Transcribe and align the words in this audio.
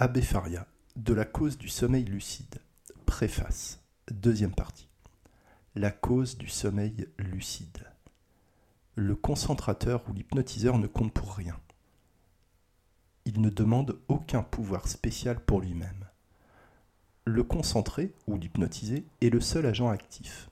Abbé 0.00 0.22
Faria, 0.22 0.64
de 0.94 1.12
la 1.12 1.24
cause 1.24 1.58
du 1.58 1.68
sommeil 1.68 2.04
lucide. 2.04 2.60
Préface. 3.04 3.80
Deuxième 4.08 4.54
partie. 4.54 4.88
La 5.74 5.90
cause 5.90 6.38
du 6.38 6.46
sommeil 6.46 7.08
lucide. 7.18 7.84
Le 8.94 9.16
concentrateur 9.16 10.04
ou 10.08 10.12
l'hypnotiseur 10.12 10.78
ne 10.78 10.86
compte 10.86 11.12
pour 11.12 11.34
rien. 11.34 11.58
Il 13.24 13.40
ne 13.40 13.50
demande 13.50 13.98
aucun 14.06 14.44
pouvoir 14.44 14.86
spécial 14.86 15.40
pour 15.40 15.62
lui-même. 15.62 16.04
Le 17.24 17.42
concentré 17.42 18.14
ou 18.28 18.38
l'hypnotisé 18.38 19.04
est 19.20 19.30
le 19.30 19.40
seul 19.40 19.66
agent 19.66 19.88
actif. 19.88 20.48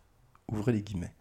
Ouvrez 0.48 0.72
les 0.72 0.82
guillemets. 0.82 1.14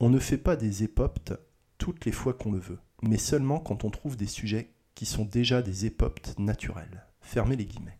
On 0.00 0.10
ne 0.10 0.18
fait 0.18 0.36
pas 0.36 0.56
des 0.56 0.82
époptes 0.82 1.34
toutes 1.78 2.06
les 2.06 2.12
fois 2.12 2.34
qu'on 2.34 2.50
le 2.50 2.58
veut, 2.58 2.80
mais 3.02 3.18
seulement 3.18 3.60
quand 3.60 3.84
on 3.84 3.90
trouve 3.90 4.16
des 4.16 4.26
sujets 4.26 4.72
qui 4.96 5.06
sont 5.06 5.24
déjà 5.24 5.62
des 5.62 5.86
époptes 5.86 6.36
naturelles. 6.40 7.06
Fermez 7.22 7.56
les 7.56 7.66
guillemets. 7.66 7.98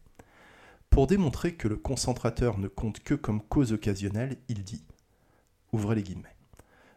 Pour 0.90 1.06
démontrer 1.06 1.54
que 1.54 1.68
le 1.68 1.76
concentrateur 1.76 2.58
ne 2.58 2.68
compte 2.68 3.00
que 3.00 3.14
comme 3.14 3.40
cause 3.40 3.72
occasionnelle, 3.72 4.36
il 4.48 4.62
dit 4.62 4.84
Ouvrez 5.72 5.94
les 5.94 6.02
guillemets. 6.02 6.36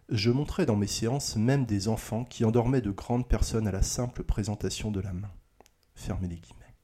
Je 0.10 0.30
montrais 0.32 0.66
dans 0.66 0.76
mes 0.76 0.86
séances 0.86 1.38
même 1.38 1.66
des 1.66 1.88
enfants 1.88 2.26
qui 2.26 2.44
endormaient 2.44 2.82
de 2.82 2.92
grandes 2.92 3.28
personnes 3.28 3.68
à 3.68 3.72
la 3.72 3.82
simple 3.82 4.24
présentation 4.24 4.92
de 4.92 5.00
la 5.00 5.14
main. 5.14 5.32
Fermez 5.96 6.28
les 6.28 6.36
guillemets. 6.36 6.76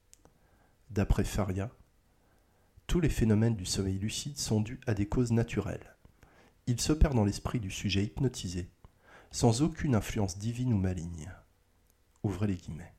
D'après 0.90 1.26
Faria, 1.26 1.70
tous 2.88 3.00
les 3.00 3.10
phénomènes 3.10 3.56
du 3.56 3.66
sommeil 3.66 4.00
lucide 4.00 4.38
sont 4.38 4.62
dus 4.62 4.80
à 4.88 4.94
des 4.94 5.08
causes 5.08 5.32
naturelles. 5.32 5.96
Ils 6.68 6.80
s'opèrent 6.80 7.14
dans 7.14 7.26
l'esprit 7.26 7.60
du 7.60 7.72
sujet 7.72 8.04
hypnotisé, 8.04 8.70
sans 9.32 9.62
aucune 9.62 9.96
influence 9.96 10.38
divine 10.38 10.74
ou 10.74 10.78
maligne. 10.78 11.32
Ouvrez 12.24 12.48
les 12.48 12.56
guillemets. 12.56 12.94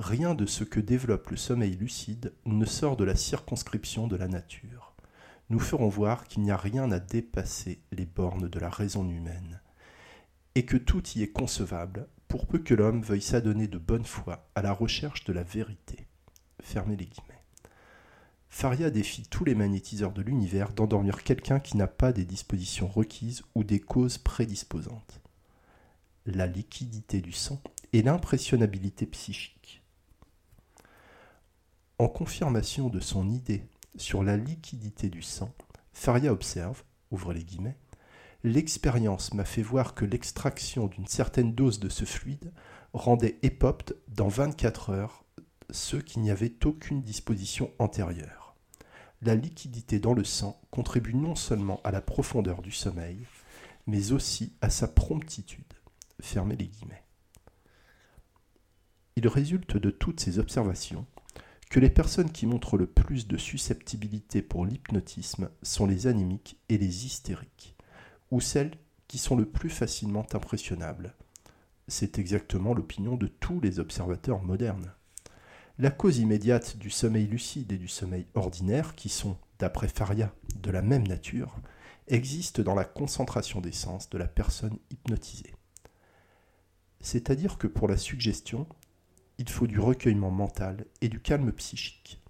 Rien 0.00 0.34
de 0.34 0.46
ce 0.46 0.64
que 0.64 0.80
développe 0.80 1.28
le 1.28 1.36
sommeil 1.36 1.76
lucide 1.76 2.32
ne 2.46 2.64
sort 2.64 2.96
de 2.96 3.04
la 3.04 3.14
circonscription 3.14 4.06
de 4.06 4.16
la 4.16 4.28
nature. 4.28 4.94
Nous 5.50 5.58
ferons 5.58 5.90
voir 5.90 6.26
qu'il 6.26 6.42
n'y 6.42 6.50
a 6.50 6.56
rien 6.56 6.90
à 6.90 6.98
dépasser 6.98 7.82
les 7.92 8.06
bornes 8.06 8.48
de 8.48 8.58
la 8.58 8.70
raison 8.70 9.06
humaine, 9.06 9.60
et 10.54 10.64
que 10.64 10.78
tout 10.78 11.06
y 11.16 11.22
est 11.22 11.32
concevable, 11.32 12.08
pour 12.28 12.46
peu 12.46 12.60
que 12.60 12.72
l'homme 12.72 13.02
veuille 13.02 13.20
s'adonner 13.20 13.68
de 13.68 13.76
bonne 13.76 14.06
foi 14.06 14.48
à 14.54 14.62
la 14.62 14.72
recherche 14.72 15.24
de 15.24 15.34
la 15.34 15.42
vérité. 15.42 16.06
Fermez 16.62 16.96
les 16.96 17.04
guillemets. 17.04 17.44
Faria 18.48 18.88
défie 18.88 19.28
tous 19.28 19.44
les 19.44 19.54
magnétiseurs 19.54 20.12
de 20.12 20.22
l'univers 20.22 20.72
d'endormir 20.72 21.22
quelqu'un 21.24 21.60
qui 21.60 21.76
n'a 21.76 21.88
pas 21.88 22.14
des 22.14 22.24
dispositions 22.24 22.88
requises 22.88 23.42
ou 23.54 23.64
des 23.64 23.80
causes 23.80 24.16
prédisposantes. 24.16 25.20
La 26.24 26.46
liquidité 26.46 27.20
du 27.20 27.32
sang 27.32 27.60
et 27.92 28.00
l'impressionnabilité 28.00 29.04
psychique. 29.04 29.79
En 32.00 32.08
confirmation 32.08 32.88
de 32.88 32.98
son 32.98 33.28
idée 33.28 33.68
sur 33.94 34.22
la 34.22 34.38
liquidité 34.38 35.10
du 35.10 35.20
sang, 35.20 35.52
Faria 35.92 36.32
observe, 36.32 36.82
ouvre 37.10 37.34
les 37.34 37.44
guillemets, 37.44 37.76
L'expérience 38.42 39.34
m'a 39.34 39.44
fait 39.44 39.60
voir 39.60 39.94
que 39.94 40.06
l'extraction 40.06 40.86
d'une 40.86 41.06
certaine 41.06 41.54
dose 41.54 41.78
de 41.78 41.90
ce 41.90 42.06
fluide 42.06 42.54
rendait 42.94 43.38
épopte 43.42 43.94
dans 44.08 44.28
24 44.28 44.88
heures 44.88 45.26
ceux 45.68 46.00
qui 46.00 46.20
n'y 46.20 46.30
avaient 46.30 46.54
aucune 46.64 47.02
disposition 47.02 47.70
antérieure. 47.78 48.56
La 49.20 49.34
liquidité 49.34 49.98
dans 49.98 50.14
le 50.14 50.24
sang 50.24 50.58
contribue 50.70 51.14
non 51.14 51.34
seulement 51.34 51.82
à 51.84 51.90
la 51.90 52.00
profondeur 52.00 52.62
du 52.62 52.72
sommeil, 52.72 53.26
mais 53.86 54.12
aussi 54.12 54.54
à 54.62 54.70
sa 54.70 54.88
promptitude. 54.88 55.74
Fermez 56.22 56.56
les 56.56 56.68
guillemets. 56.68 57.04
Il 59.16 59.28
résulte 59.28 59.76
de 59.76 59.90
toutes 59.90 60.20
ces 60.20 60.38
observations 60.38 61.04
que 61.70 61.80
les 61.80 61.88
personnes 61.88 62.32
qui 62.32 62.46
montrent 62.46 62.76
le 62.76 62.88
plus 62.88 63.28
de 63.28 63.36
susceptibilité 63.36 64.42
pour 64.42 64.66
l'hypnotisme 64.66 65.50
sont 65.62 65.86
les 65.86 66.08
anémiques 66.08 66.58
et 66.68 66.76
les 66.76 67.06
hystériques, 67.06 67.76
ou 68.32 68.40
celles 68.40 68.72
qui 69.06 69.18
sont 69.18 69.36
le 69.36 69.46
plus 69.46 69.70
facilement 69.70 70.26
impressionnables. 70.32 71.14
C'est 71.86 72.18
exactement 72.18 72.74
l'opinion 72.74 73.16
de 73.16 73.28
tous 73.28 73.60
les 73.60 73.78
observateurs 73.78 74.42
modernes. 74.42 74.92
La 75.78 75.90
cause 75.90 76.18
immédiate 76.18 76.76
du 76.76 76.90
sommeil 76.90 77.26
lucide 77.26 77.72
et 77.72 77.78
du 77.78 77.88
sommeil 77.88 78.26
ordinaire, 78.34 78.96
qui 78.96 79.08
sont, 79.08 79.38
d'après 79.60 79.88
Faria, 79.88 80.34
de 80.56 80.70
la 80.70 80.82
même 80.82 81.06
nature, 81.06 81.56
existe 82.08 82.60
dans 82.60 82.74
la 82.74 82.84
concentration 82.84 83.60
des 83.60 83.72
sens 83.72 84.10
de 84.10 84.18
la 84.18 84.26
personne 84.26 84.78
hypnotisée. 84.90 85.54
C'est-à-dire 87.00 87.58
que 87.58 87.68
pour 87.68 87.86
la 87.88 87.96
suggestion, 87.96 88.66
il 89.40 89.48
faut 89.48 89.66
du 89.66 89.80
recueillement 89.80 90.30
mental 90.30 90.84
et 91.00 91.08
du 91.08 91.18
calme 91.18 91.50
psychique. 91.52 92.22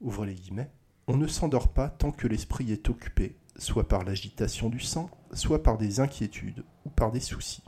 Ouvre 0.00 0.26
les 0.26 0.34
guillemets. 0.34 0.72
On 1.06 1.16
ne 1.16 1.28
s'endort 1.28 1.72
pas 1.72 1.88
tant 1.88 2.10
que 2.10 2.26
l'esprit 2.26 2.72
est 2.72 2.90
occupé, 2.90 3.36
soit 3.56 3.86
par 3.86 4.02
l'agitation 4.02 4.68
du 4.68 4.80
sang, 4.80 5.08
soit 5.32 5.62
par 5.62 5.78
des 5.78 6.00
inquiétudes 6.00 6.64
ou 6.84 6.90
par 6.90 7.12
des 7.12 7.20
soucis. 7.20 7.62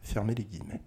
Fermez 0.00 0.34
les 0.34 0.46
guillemets. 0.46 0.80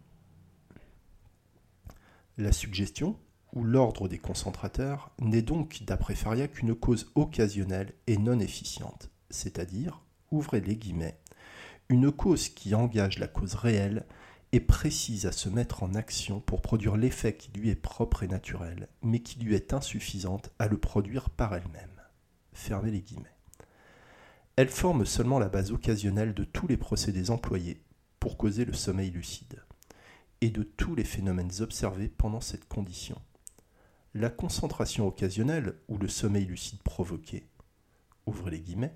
La 2.39 2.51
suggestion, 2.51 3.15
ou 3.53 3.63
l'ordre 3.63 4.07
des 4.07 4.17
concentrateurs, 4.17 5.11
n'est 5.19 5.43
donc, 5.43 5.83
d'après 5.83 6.15
Faria, 6.15 6.47
qu'une 6.47 6.73
cause 6.73 7.11
occasionnelle 7.13 7.93
et 8.07 8.17
non 8.17 8.39
efficiente, 8.39 9.11
c'est-à-dire, 9.29 10.01
ouvrez 10.31 10.59
les 10.59 10.75
guillemets, 10.75 11.19
une 11.87 12.11
cause 12.11 12.49
qui 12.49 12.73
engage 12.73 13.19
la 13.19 13.27
cause 13.27 13.53
réelle 13.53 14.07
est 14.53 14.59
précise 14.61 15.25
à 15.25 15.31
se 15.31 15.49
mettre 15.49 15.83
en 15.83 15.93
action 15.93 16.39
pour 16.39 16.61
produire 16.61 16.95
l'effet 16.95 17.35
qui 17.35 17.51
lui 17.51 17.69
est 17.69 17.75
propre 17.75 18.23
et 18.23 18.27
naturel, 18.27 18.87
mais 19.01 19.19
qui 19.19 19.39
lui 19.39 19.55
est 19.55 19.73
insuffisante 19.73 20.51
à 20.59 20.67
le 20.67 20.77
produire 20.77 21.29
par 21.29 21.53
elle-même. 21.53 22.01
Fermez 22.53 22.91
les 22.91 23.01
guillemets. 23.01 23.35
Elle 24.55 24.69
forme 24.69 25.05
seulement 25.05 25.37
la 25.37 25.49
base 25.49 25.71
occasionnelle 25.71 26.33
de 26.33 26.43
tous 26.43 26.67
les 26.67 26.77
procédés 26.77 27.29
employés 27.29 27.83
pour 28.19 28.37
causer 28.37 28.65
le 28.65 28.73
sommeil 28.73 29.11
lucide, 29.11 29.63
et 30.41 30.49
de 30.49 30.63
tous 30.63 30.95
les 30.95 31.03
phénomènes 31.03 31.51
observés 31.61 32.07
pendant 32.07 32.41
cette 32.41 32.67
condition. 32.67 33.21
La 34.13 34.29
concentration 34.29 35.07
occasionnelle, 35.07 35.75
ou 35.87 35.97
le 35.97 36.07
sommeil 36.07 36.45
lucide 36.45 36.81
provoqué, 36.81 37.47
ouvrez 38.25 38.51
les 38.51 38.59
guillemets, 38.59 38.95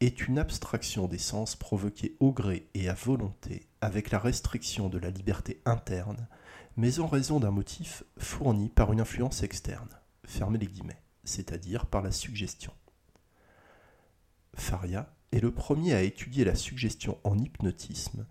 est 0.00 0.28
une 0.28 0.38
abstraction 0.38 1.06
des 1.08 1.18
sens 1.18 1.56
provoquée 1.56 2.16
au 2.20 2.30
gré 2.32 2.68
et 2.74 2.88
à 2.88 2.94
volonté 2.94 3.66
avec 3.80 4.10
la 4.10 4.18
restriction 4.18 4.88
de 4.88 4.98
la 4.98 5.10
liberté 5.10 5.62
interne, 5.64 6.28
mais 6.76 6.98
en 6.98 7.06
raison 7.06 7.40
d'un 7.40 7.50
motif 7.50 8.04
fourni 8.18 8.68
par 8.68 8.92
une 8.92 9.00
influence 9.00 9.42
externe, 9.42 9.88
fermez 10.24 10.58
les 10.58 10.66
guillemets, 10.66 11.02
c'est-à-dire 11.24 11.86
par 11.86 12.02
la 12.02 12.12
suggestion. 12.12 12.72
Faria 14.54 15.14
est 15.32 15.40
le 15.40 15.52
premier 15.52 15.94
à 15.94 16.02
étudier 16.02 16.44
la 16.44 16.54
suggestion 16.54 17.18
en 17.24 17.38
hypnotisme 17.38 18.26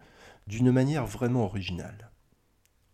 d'une 0.46 0.72
manière 0.72 1.08
vraiment 1.08 1.46
originale. 1.46 2.12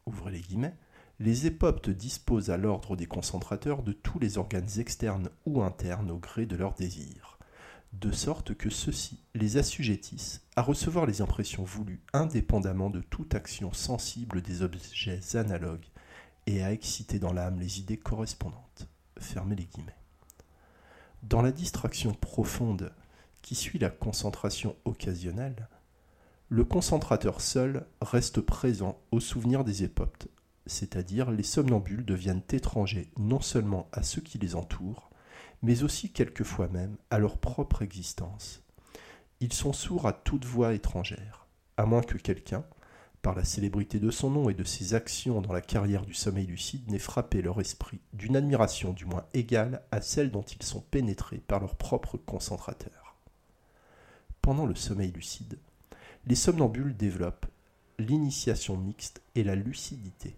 Ouvrez 0.05 0.31
les 0.31 0.41
guillemets, 0.41 0.77
les 1.19 1.45
époptes 1.45 1.89
disposent 1.89 2.49
à 2.49 2.57
l'ordre 2.57 2.95
des 2.95 3.05
concentrateurs 3.05 3.83
de 3.83 3.91
tous 3.91 4.17
les 4.19 4.37
organes 4.37 4.79
externes 4.79 5.29
ou 5.45 5.61
internes 5.61 6.09
au 6.09 6.17
gré 6.17 6.45
de 6.45 6.55
leurs 6.55 6.73
désirs 6.73 7.37
de 7.93 8.11
sorte 8.11 8.55
que 8.55 8.69
ceux-ci 8.69 9.19
les 9.35 9.57
assujettissent 9.57 10.41
à 10.55 10.61
recevoir 10.61 11.05
les 11.05 11.21
impressions 11.21 11.63
voulues 11.63 12.01
indépendamment 12.13 12.89
de 12.89 13.01
toute 13.01 13.35
action 13.35 13.73
sensible 13.73 14.41
des 14.41 14.61
objets 14.61 15.19
analogues 15.35 15.85
et 16.47 16.63
à 16.63 16.71
exciter 16.71 17.19
dans 17.19 17.33
l'âme 17.33 17.59
les 17.59 17.79
idées 17.79 17.97
correspondantes. 17.97 18.87
Fermez 19.19 19.55
les 19.55 19.65
guillemets. 19.65 19.95
Dans 21.23 21.41
la 21.41 21.51
distraction 21.51 22.13
profonde 22.13 22.91
qui 23.41 23.55
suit 23.55 23.79
la 23.79 23.89
concentration 23.89 24.75
occasionnelle, 24.85 25.67
le 26.49 26.63
concentrateur 26.63 27.41
seul 27.41 27.85
reste 28.01 28.41
présent 28.41 28.99
au 29.11 29.19
souvenir 29.19 29.63
des 29.63 29.83
époptes, 29.83 30.27
c'est-à-dire 30.65 31.31
les 31.31 31.43
somnambules 31.43 32.05
deviennent 32.05 32.43
étrangers 32.51 33.11
non 33.17 33.39
seulement 33.39 33.87
à 33.91 34.03
ceux 34.03 34.21
qui 34.21 34.37
les 34.37 34.55
entourent, 34.55 35.10
mais 35.61 35.83
aussi 35.83 36.11
quelquefois 36.11 36.67
même 36.67 36.97
à 37.09 37.19
leur 37.19 37.37
propre 37.37 37.81
existence. 37.81 38.61
Ils 39.39 39.53
sont 39.53 39.73
sourds 39.73 40.07
à 40.07 40.13
toute 40.13 40.45
voix 40.45 40.73
étrangère, 40.73 41.47
à 41.77 41.85
moins 41.85 42.01
que 42.01 42.17
quelqu'un, 42.17 42.63
par 43.21 43.35
la 43.35 43.43
célébrité 43.43 43.99
de 43.99 44.09
son 44.09 44.31
nom 44.31 44.49
et 44.49 44.53
de 44.53 44.63
ses 44.63 44.93
actions 44.93 45.41
dans 45.41 45.53
la 45.53 45.61
carrière 45.61 46.05
du 46.05 46.13
sommeil 46.13 46.47
lucide, 46.47 46.89
n'ait 46.89 46.99
frappé 46.99 47.41
leur 47.41 47.59
esprit 47.59 47.99
d'une 48.13 48.35
admiration 48.35 48.93
du 48.93 49.05
moins 49.05 49.25
égale 49.33 49.83
à 49.91 50.01
celle 50.01 50.31
dont 50.31 50.41
ils 50.41 50.63
sont 50.63 50.81
pénétrés 50.81 51.37
par 51.37 51.59
leur 51.59 51.75
propre 51.75 52.17
concentrateur. 52.17 53.15
Pendant 54.41 54.65
le 54.65 54.75
sommeil 54.75 55.11
lucide, 55.11 55.59
les 56.25 56.35
somnambules 56.35 56.97
développent 56.97 57.45
l'initiation 57.99 58.75
mixte 58.75 59.21
et 59.35 59.43
la 59.43 59.55
lucidité, 59.55 60.35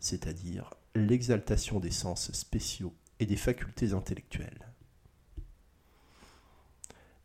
c'est-à-dire 0.00 0.72
l'exaltation 0.94 1.80
des 1.80 1.90
sens 1.90 2.32
spéciaux 2.32 2.94
et 3.20 3.26
des 3.26 3.36
facultés 3.36 3.92
intellectuelles. 3.92 4.72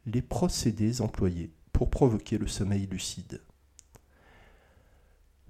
Les 0.05 0.21
procédés 0.21 1.01
employés 1.01 1.51
pour 1.73 1.89
provoquer 1.89 2.37
le 2.37 2.47
sommeil 2.47 2.87
lucide. 2.87 3.41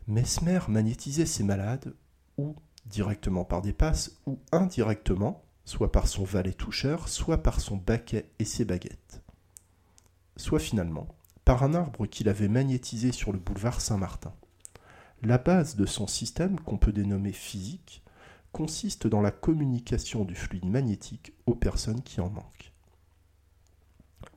Mesmer 0.07 0.59
magnétisait 0.68 1.25
ses 1.25 1.44
malades 1.44 1.94
ou, 2.38 2.56
directement 2.86 3.45
par 3.45 3.62
des 3.62 3.74
passes 3.74 4.19
ou 4.25 4.39
indirectement, 4.51 5.44
soit 5.65 5.91
par 5.91 6.07
son 6.07 6.24
valet 6.24 6.53
toucheur, 6.53 7.07
soit 7.07 7.44
par 7.44 7.59
son 7.59 7.77
baquet 7.77 8.31
et 8.39 8.45
ses 8.45 8.65
baguettes. 8.65 9.21
Soit 10.36 10.59
finalement 10.59 11.07
par 11.45 11.63
un 11.63 11.74
arbre 11.74 12.06
qu'il 12.06 12.30
avait 12.30 12.47
magnétisé 12.47 13.12
sur 13.12 13.31
le 13.31 13.39
boulevard 13.39 13.81
Saint-Martin. 13.81 14.33
La 15.24 15.39
base 15.39 15.75
de 15.75 15.88
son 15.88 16.06
système, 16.06 16.59
qu'on 16.59 16.77
peut 16.77 16.91
dénommer 16.91 17.31
physique, 17.31 18.03
consiste 18.51 19.07
dans 19.07 19.22
la 19.22 19.31
communication 19.31 20.25
du 20.25 20.36
fluide 20.36 20.66
magnétique 20.66 21.34
aux 21.46 21.56
personnes 21.56 22.01
qui 22.01 22.22
en 22.22 22.30
manquent. 22.30 22.72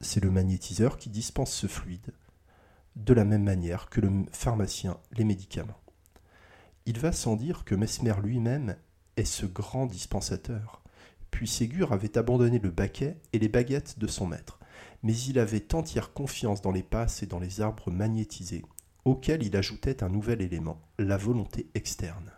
C'est 0.00 0.22
le 0.22 0.30
magnétiseur 0.30 0.96
qui 0.96 1.10
dispense 1.10 1.52
ce 1.52 1.66
fluide, 1.66 2.12
de 2.96 3.14
la 3.14 3.24
même 3.24 3.44
manière 3.44 3.88
que 3.88 4.00
le 4.00 4.10
pharmacien 4.32 4.98
les 5.12 5.24
médicaments. 5.24 5.80
Il 6.86 6.98
va 6.98 7.12
sans 7.12 7.36
dire 7.36 7.64
que 7.64 7.74
Mesmer 7.74 8.14
lui-même 8.22 8.76
est 9.16 9.24
ce 9.24 9.46
grand 9.46 9.86
dispensateur, 9.86 10.82
puis 11.30 11.46
Ségur 11.46 11.92
avait 11.92 12.18
abandonné 12.18 12.58
le 12.58 12.70
baquet 12.70 13.16
et 13.32 13.38
les 13.38 13.48
baguettes 13.48 13.98
de 13.98 14.06
son 14.06 14.26
maître, 14.26 14.58
mais 15.02 15.16
il 15.16 15.38
avait 15.38 15.74
entière 15.74 16.12
confiance 16.12 16.60
dans 16.60 16.72
les 16.72 16.82
passes 16.82 17.22
et 17.22 17.26
dans 17.26 17.38
les 17.38 17.60
arbres 17.60 17.90
magnétisés, 17.90 18.64
auxquels 19.04 19.42
il 19.42 19.56
ajoutait 19.56 20.02
un 20.02 20.08
nouvel 20.08 20.42
élément, 20.42 20.80
la 20.98 21.16
volonté 21.16 21.70
externe. 21.74 22.32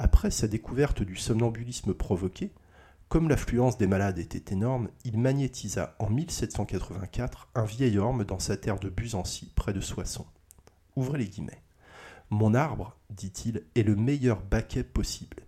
Après 0.00 0.30
sa 0.30 0.46
découverte 0.46 1.02
du 1.02 1.16
somnambulisme 1.16 1.92
provoqué, 1.92 2.52
comme 3.08 3.28
l'affluence 3.28 3.78
des 3.78 3.88
malades 3.88 4.20
était 4.20 4.54
énorme, 4.54 4.90
il 5.04 5.18
magnétisa 5.18 5.96
en 5.98 6.08
1784 6.08 7.48
un 7.56 7.64
vieil 7.64 7.98
orme 7.98 8.24
dans 8.24 8.38
sa 8.38 8.56
terre 8.56 8.78
de 8.78 8.90
Busancy, 8.90 9.50
près 9.56 9.72
de 9.72 9.80
Soissons. 9.80 10.26
Ouvrez 10.94 11.18
les 11.18 11.26
guillemets. 11.26 11.64
Mon 12.30 12.54
arbre, 12.54 12.96
dit-il, 13.10 13.64
est 13.74 13.82
le 13.82 13.96
meilleur 13.96 14.40
baquet 14.40 14.84
possible. 14.84 15.38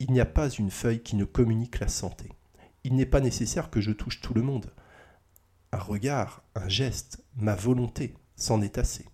Il 0.00 0.10
n'y 0.10 0.20
a 0.20 0.26
pas 0.26 0.48
une 0.48 0.72
feuille 0.72 1.04
qui 1.04 1.14
ne 1.14 1.24
communique 1.24 1.78
la 1.78 1.88
santé. 1.88 2.32
Il 2.82 2.96
n'est 2.96 3.06
pas 3.06 3.20
nécessaire 3.20 3.70
que 3.70 3.80
je 3.80 3.92
touche 3.92 4.20
tout 4.20 4.34
le 4.34 4.42
monde. 4.42 4.72
Un 5.70 5.78
regard, 5.78 6.42
un 6.56 6.68
geste, 6.68 7.22
ma 7.36 7.54
volonté, 7.54 8.14
c'en 8.34 8.62
est 8.62 8.78
assez. 8.78 9.06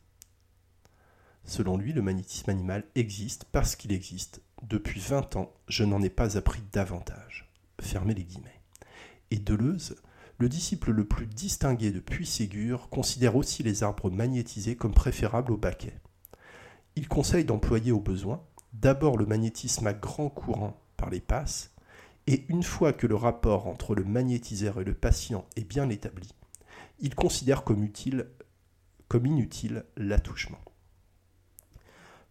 Selon 1.45 1.77
lui, 1.77 1.93
le 1.93 2.01
magnétisme 2.01 2.49
animal 2.49 2.85
existe 2.95 3.45
parce 3.53 3.77
qu'il 3.77 3.93
existe. 3.93 4.41
Depuis 4.62 5.00
vingt 5.00 5.35
ans, 5.35 5.53
je 5.67 5.82
n'en 5.82 6.00
ai 6.03 6.09
pas 6.09 6.38
appris 6.38 6.62
davantage. 6.73 7.50
Fermez 7.81 8.14
les 8.14 8.23
guillemets. 8.23 8.61
Et 9.32 9.38
Deleuze, 9.38 9.97
le 10.38 10.49
disciple 10.49 10.93
le 10.93 11.05
plus 11.05 11.26
distingué 11.26 11.91
de 11.91 11.99
Puységur, 11.99 12.88
considère 12.88 13.35
aussi 13.35 13.64
les 13.64 13.82
arbres 13.82 14.11
magnétisés 14.11 14.76
comme 14.76 14.94
préférables 14.94 15.53
au 15.53 15.56
baquet. 15.56 15.99
Il 16.94 17.09
conseille 17.09 17.44
d'employer 17.44 17.91
au 17.91 17.99
besoin 17.99 18.41
d'abord 18.73 19.19
le 19.19 19.26
magnétisme 19.26 19.87
à 19.88 19.93
grand 19.93 20.29
courant 20.29 20.81
par 20.97 21.11
les 21.11 21.20
passes, 21.20 21.73
et 22.29 22.44
une 22.49 22.62
fois 22.62 22.93
que 22.93 23.08
le 23.08 23.17
rapport 23.17 23.67
entre 23.67 23.97
le 23.97 24.05
magnétiseur 24.05 24.81
et 24.81 24.85
le 24.85 24.94
patient 24.94 25.44
est 25.56 25.65
bien 25.65 25.88
établi, 25.91 26.31
il 27.00 27.17
considère 27.17 27.65
comme, 27.65 27.82
utile, 27.82 28.29
comme 29.08 29.26
inutile 29.26 29.85
l'attouchement. 29.97 30.61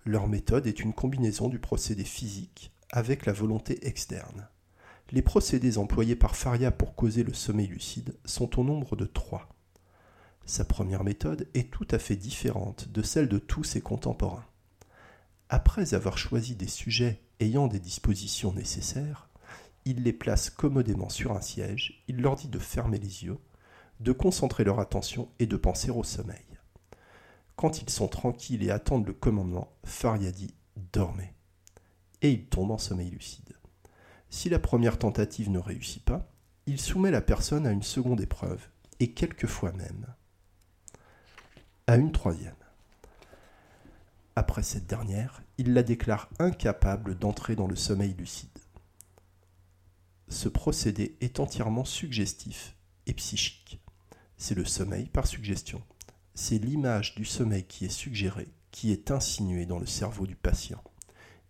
Leur 0.06 0.27
méthode 0.27 0.65
est 0.65 0.80
une 0.80 0.94
combinaison 0.94 1.48
du 1.48 1.59
procédé 1.59 2.03
physique 2.03 2.71
avec 2.89 3.27
la 3.27 3.33
volonté 3.33 3.86
externe. 3.86 4.48
Les 5.12 5.21
procédés 5.21 5.77
employés 5.77 6.15
par 6.15 6.36
Faria 6.36 6.71
pour 6.71 6.95
causer 6.95 7.24
le 7.24 7.33
sommeil 7.33 7.68
lucide 7.68 8.18
sont 8.25 8.59
au 8.59 8.63
nombre 8.63 8.95
de 8.95 9.06
trois. 9.06 9.50
Sa 10.48 10.65
première 10.65 11.03
méthode 11.03 11.48
est 11.53 11.69
tout 11.69 11.88
à 11.92 12.00
fait 12.00 12.15
différente 12.15 12.89
de 12.89 13.03
celle 13.03 13.30
de 13.30 13.38
tous 13.38 13.63
ses 13.63 13.81
contemporains. 13.81 14.45
Après 15.50 15.94
avoir 15.94 16.18
choisi 16.18 16.56
des 16.56 16.68
sujets 16.68 17.21
ayant 17.39 17.68
des 17.68 17.80
dispositions 17.80 18.53
nécessaires, 18.53 19.30
il 19.86 20.01
les 20.01 20.13
place 20.13 20.50
commodément 20.50 21.09
sur 21.09 21.31
un 21.31 21.42
siège, 21.42 22.03
il 22.07 22.21
leur 22.21 22.36
dit 22.36 22.48
de 22.48 22.59
fermer 22.59 22.98
les 22.98 23.24
yeux, 23.24 23.38
de 24.00 24.13
concentrer 24.13 24.63
leur 24.63 24.80
attention 24.80 25.30
et 25.38 25.45
de 25.45 25.57
penser 25.57 25.92
au 25.92 26.03
sommeil. 26.03 26.50
Quand 27.56 27.81
ils 27.81 27.89
sont 27.89 28.07
tranquilles 28.07 28.63
et 28.63 28.71
attendent 28.71 29.07
le 29.07 29.13
commandement, 29.13 29.71
Faria 29.83 30.31
dit 30.31 30.53
Dormez. 30.94 31.33
Et 32.21 32.31
ils 32.31 32.45
tombent 32.45 32.71
en 32.71 32.77
sommeil 32.77 33.09
lucide. 33.09 33.56
Si 34.30 34.50
la 34.50 34.59
première 34.59 34.98
tentative 34.98 35.50
ne 35.50 35.59
réussit 35.59 36.03
pas, 36.03 36.31
il 36.65 36.80
soumet 36.80 37.12
la 37.12 37.21
personne 37.21 37.68
à 37.68 37.71
une 37.71 37.83
seconde 37.83 38.21
épreuve, 38.21 38.69
et 39.00 39.12
quelquefois 39.12 39.71
même 39.74 40.06
à 41.88 41.98
une 41.98 42.12
troisième. 42.12 42.56
Après 44.36 44.63
cette 44.63 44.88
dernière, 44.88 45.44
il 45.57 45.74
la 45.74 45.83
déclare 45.83 46.30
incapable 46.39 47.18
d'entrer 47.18 47.56
dans 47.56 47.68
le 47.68 47.75
sommeil 47.75 48.13
lucide. 48.13 48.48
Ce 50.30 50.48
procédé 50.48 51.18
est 51.19 51.42
entièrement 51.42 51.83
suggestif 51.83 52.75
et 53.07 53.13
psychique. 53.13 53.81
C'est 54.38 54.56
le 54.56 54.63
sommeil 54.63 55.09
par 55.09 55.27
suggestion. 55.27 55.83
C'est 56.44 56.58
l'image 56.58 57.14
du 57.14 57.24
sommeil 57.24 57.66
qui 57.66 57.86
est 57.86 57.90
suggérée, 57.90 58.48
qui 58.72 58.92
est 58.92 59.12
insinuée 59.12 59.68
dans 59.68 59.78
le 59.78 59.86
cerveau 59.86 60.26
du 60.26 60.36
patient. 60.36 60.84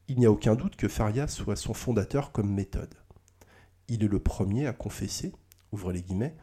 Il 0.10 0.20
n'y 0.20 0.26
a 0.26 0.32
aucun 0.32 0.54
doute 0.54 0.76
que 0.76 0.90
Faria 0.90 1.30
soit 1.30 1.56
son 1.56 1.74
fondateur 1.74 2.34
comme 2.34 2.54
méthode. 2.54 2.94
Il 3.88 4.04
est 4.04 4.10
le 4.10 4.20
premier 4.20 4.68
à 4.68 4.74
confesser, 4.74 5.32
ouvre 5.72 5.94
les 5.94 6.02
guillemets, 6.02 6.36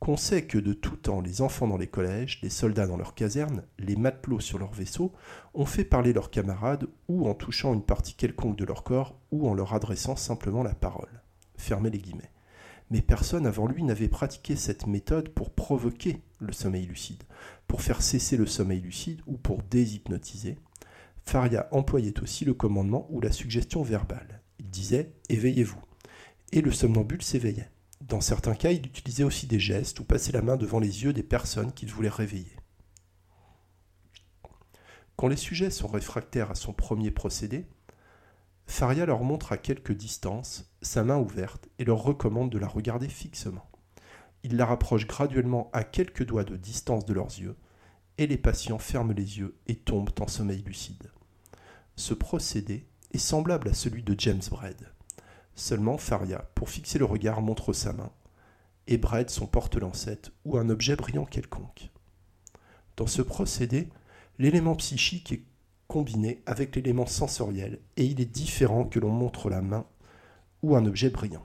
qu'on 0.00 0.16
sait 0.16 0.46
que 0.46 0.56
de 0.56 0.72
tout 0.72 0.96
temps, 0.96 1.20
les 1.20 1.42
enfants 1.42 1.68
dans 1.68 1.76
les 1.76 1.86
collèges, 1.86 2.40
les 2.40 2.48
soldats 2.48 2.86
dans 2.86 2.96
leurs 2.96 3.14
casernes, 3.14 3.62
les 3.78 3.96
matelots 3.96 4.40
sur 4.40 4.58
leurs 4.58 4.72
vaisseaux, 4.72 5.12
ont 5.52 5.66
fait 5.66 5.84
parler 5.84 6.14
leurs 6.14 6.30
camarades 6.30 6.88
ou 7.08 7.28
en 7.28 7.34
touchant 7.34 7.74
une 7.74 7.84
partie 7.84 8.14
quelconque 8.14 8.56
de 8.56 8.64
leur 8.64 8.84
corps 8.84 9.20
ou 9.32 9.46
en 9.46 9.52
leur 9.52 9.74
adressant 9.74 10.16
simplement 10.16 10.62
la 10.62 10.74
parole. 10.74 11.20
Fermez 11.58 11.90
les 11.90 11.98
guillemets. 11.98 12.32
Mais 12.92 13.00
personne 13.00 13.46
avant 13.46 13.66
lui 13.66 13.82
n'avait 13.84 14.06
pratiqué 14.06 14.54
cette 14.54 14.86
méthode 14.86 15.30
pour 15.30 15.54
provoquer 15.54 16.20
le 16.40 16.52
sommeil 16.52 16.84
lucide, 16.84 17.22
pour 17.66 17.80
faire 17.80 18.02
cesser 18.02 18.36
le 18.36 18.44
sommeil 18.44 18.82
lucide 18.82 19.22
ou 19.26 19.38
pour 19.38 19.62
déshypnotiser. 19.62 20.58
Faria 21.24 21.68
employait 21.70 22.20
aussi 22.20 22.44
le 22.44 22.52
commandement 22.52 23.06
ou 23.08 23.22
la 23.22 23.32
suggestion 23.32 23.82
verbale. 23.82 24.42
Il 24.58 24.68
disait 24.68 25.14
Éveillez-vous. 25.30 25.80
Et 26.52 26.60
le 26.60 26.70
somnambule 26.70 27.22
s'éveillait. 27.22 27.70
Dans 28.02 28.20
certains 28.20 28.54
cas, 28.54 28.72
il 28.72 28.86
utilisait 28.86 29.24
aussi 29.24 29.46
des 29.46 29.58
gestes 29.58 29.98
ou 30.00 30.04
passait 30.04 30.32
la 30.32 30.42
main 30.42 30.58
devant 30.58 30.78
les 30.78 31.04
yeux 31.04 31.14
des 31.14 31.22
personnes 31.22 31.72
qu'il 31.72 31.90
voulait 31.90 32.10
réveiller. 32.10 32.56
Quand 35.16 35.28
les 35.28 35.36
sujets 35.36 35.70
sont 35.70 35.88
réfractaires 35.88 36.50
à 36.50 36.54
son 36.54 36.74
premier 36.74 37.10
procédé, 37.10 37.64
Faria 38.72 39.04
leur 39.04 39.22
montre 39.22 39.52
à 39.52 39.58
quelque 39.58 39.92
distance 39.92 40.64
sa 40.80 41.04
main 41.04 41.18
ouverte 41.18 41.68
et 41.78 41.84
leur 41.84 42.02
recommande 42.02 42.48
de 42.48 42.56
la 42.56 42.66
regarder 42.66 43.06
fixement. 43.06 43.70
Il 44.44 44.56
la 44.56 44.64
rapproche 44.64 45.06
graduellement 45.06 45.68
à 45.74 45.84
quelques 45.84 46.24
doigts 46.24 46.42
de 46.42 46.56
distance 46.56 47.04
de 47.04 47.12
leurs 47.12 47.38
yeux, 47.38 47.54
et 48.16 48.26
les 48.26 48.38
patients 48.38 48.78
ferment 48.78 49.12
les 49.12 49.38
yeux 49.38 49.58
et 49.66 49.76
tombent 49.76 50.18
en 50.18 50.26
sommeil 50.26 50.62
lucide. 50.62 51.10
Ce 51.96 52.14
procédé 52.14 52.86
est 53.12 53.18
semblable 53.18 53.68
à 53.68 53.74
celui 53.74 54.02
de 54.02 54.18
James 54.18 54.40
Braid. 54.50 54.88
Seulement 55.54 55.98
Faria, 55.98 56.38
pour 56.54 56.70
fixer 56.70 56.98
le 56.98 57.04
regard, 57.04 57.42
montre 57.42 57.74
sa 57.74 57.92
main, 57.92 58.10
et 58.86 58.96
Brett 58.96 59.28
son 59.28 59.46
porte-lancette 59.46 60.32
ou 60.46 60.56
un 60.56 60.70
objet 60.70 60.96
brillant 60.96 61.26
quelconque. 61.26 61.90
Dans 62.96 63.06
ce 63.06 63.20
procédé, 63.20 63.90
l'élément 64.38 64.76
psychique 64.76 65.30
est 65.30 65.44
combiné 65.92 66.42
avec 66.46 66.74
l'élément 66.74 67.04
sensoriel, 67.04 67.78
et 67.98 68.06
il 68.06 68.18
est 68.22 68.24
différent 68.24 68.84
que 68.84 68.98
l'on 68.98 69.10
montre 69.10 69.50
la 69.50 69.60
main 69.60 69.84
ou 70.62 70.74
un 70.74 70.86
objet 70.86 71.10
brillant. 71.10 71.44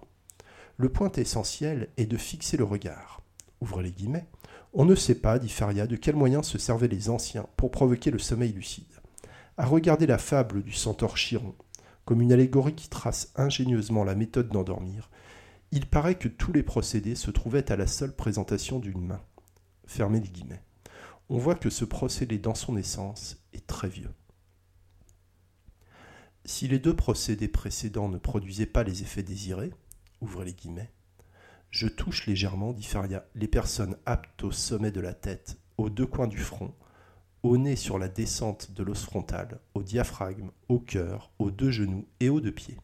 Le 0.77 0.87
point 0.87 1.11
essentiel 1.11 1.89
est 1.97 2.05
de 2.05 2.15
fixer 2.15 2.55
le 2.55 2.63
regard. 2.63 3.21
Ouvre 3.59 3.81
les 3.81 3.91
guillemets. 3.91 4.25
On 4.71 4.85
ne 4.85 4.95
sait 4.95 5.15
pas, 5.15 5.37
dit 5.37 5.49
Faria, 5.49 5.85
de 5.85 5.97
quels 5.97 6.15
moyens 6.15 6.47
se 6.47 6.57
servaient 6.57 6.87
les 6.87 7.09
anciens 7.09 7.45
pour 7.57 7.71
provoquer 7.71 8.09
le 8.09 8.19
sommeil 8.19 8.53
lucide. 8.53 8.85
À 9.57 9.65
regarder 9.65 10.07
la 10.07 10.17
fable 10.17 10.63
du 10.63 10.71
centaure 10.71 11.17
Chiron, 11.17 11.53
comme 12.05 12.21
une 12.21 12.31
allégorie 12.31 12.75
qui 12.75 12.87
trace 12.87 13.33
ingénieusement 13.35 14.05
la 14.05 14.15
méthode 14.15 14.47
d'endormir, 14.47 15.09
il 15.71 15.87
paraît 15.87 16.15
que 16.15 16.29
tous 16.29 16.53
les 16.53 16.63
procédés 16.63 17.15
se 17.15 17.31
trouvaient 17.31 17.69
à 17.69 17.75
la 17.75 17.87
seule 17.87 18.15
présentation 18.15 18.79
d'une 18.79 19.05
main. 19.05 19.21
Fermez 19.87 20.21
les 20.21 20.29
guillemets. 20.29 20.63
On 21.27 21.37
voit 21.37 21.55
que 21.55 21.69
ce 21.69 21.83
procédé 21.83 22.37
dans 22.37 22.55
son 22.55 22.77
essence 22.77 23.35
est 23.51 23.67
très 23.67 23.89
vieux. 23.89 24.13
Si 26.47 26.69
les 26.69 26.79
deux 26.79 26.95
procédés 26.95 27.49
précédents 27.49 28.07
ne 28.07 28.17
produisaient 28.17 28.65
pas 28.65 28.83
les 28.83 29.01
effets 29.01 29.21
désirés, 29.21 29.73
ouvrez 30.21 30.45
les 30.45 30.53
guillemets, 30.53 30.93
je 31.71 31.89
touche 31.89 32.25
légèrement, 32.25 32.71
dit 32.71 32.83
Faria, 32.83 33.25
les 33.35 33.49
personnes 33.49 33.97
aptes 34.05 34.45
au 34.45 34.53
sommet 34.53 34.91
de 34.91 35.01
la 35.01 35.13
tête, 35.13 35.57
aux 35.77 35.89
deux 35.89 36.05
coins 36.05 36.27
du 36.27 36.37
front, 36.37 36.73
au 37.43 37.57
nez 37.57 37.75
sur 37.75 37.99
la 37.99 38.07
descente 38.07 38.71
de 38.71 38.81
l'os 38.81 39.03
frontal, 39.03 39.59
au 39.73 39.83
diaphragme, 39.83 40.51
au 40.69 40.79
cœur, 40.79 41.31
aux 41.37 41.51
deux 41.51 41.69
genoux 41.69 42.07
et 42.21 42.29
aux 42.29 42.39
deux 42.39 42.53
pieds. 42.53 42.79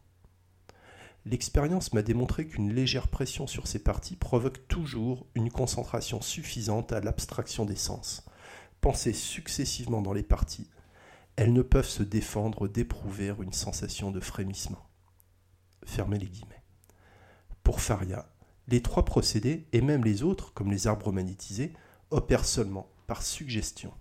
L'expérience 1.24 1.94
m'a 1.94 2.02
démontré 2.02 2.46
qu'une 2.46 2.74
légère 2.74 3.08
pression 3.08 3.46
sur 3.46 3.66
ces 3.66 3.82
parties 3.82 4.16
provoque 4.16 4.68
toujours 4.68 5.26
une 5.34 5.50
concentration 5.50 6.20
suffisante 6.20 6.92
à 6.92 7.00
l'abstraction 7.00 7.64
des 7.64 7.76
sens. 7.76 8.26
Pensez 8.82 9.14
successivement 9.14 10.02
dans 10.02 10.12
les 10.12 10.22
parties. 10.22 10.68
Elles 11.36 11.52
ne 11.52 11.62
peuvent 11.62 11.88
se 11.88 12.02
défendre 12.02 12.68
d'éprouver 12.68 13.34
une 13.42 13.52
sensation 13.52 14.10
de 14.10 14.20
frémissement. 14.20 14.88
Fermez 15.84 16.18
les 16.18 16.28
guillemets. 16.28 16.62
Pour 17.62 17.80
Faria, 17.80 18.28
les 18.68 18.82
trois 18.82 19.04
procédés, 19.04 19.66
et 19.72 19.80
même 19.80 20.04
les 20.04 20.22
autres, 20.22 20.52
comme 20.54 20.70
les 20.70 20.86
arbres 20.86 21.12
magnétisés, 21.12 21.72
opèrent 22.10 22.44
seulement 22.44 22.88
par 23.06 23.22
suggestion. 23.22 23.92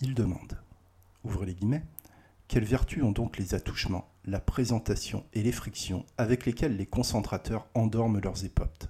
Il 0.00 0.14
demande, 0.14 0.60
ouvrez 1.24 1.46
les 1.46 1.54
guillemets, 1.54 1.84
quelles 2.48 2.64
vertus 2.64 3.02
ont 3.02 3.12
donc 3.12 3.36
les 3.36 3.54
attouchements, 3.54 4.10
la 4.24 4.40
présentation 4.40 5.24
et 5.34 5.42
les 5.42 5.52
frictions 5.52 6.06
avec 6.16 6.46
lesquelles 6.46 6.76
les 6.76 6.86
concentrateurs 6.86 7.68
endorment 7.74 8.20
leurs 8.20 8.44
époptes? 8.44 8.88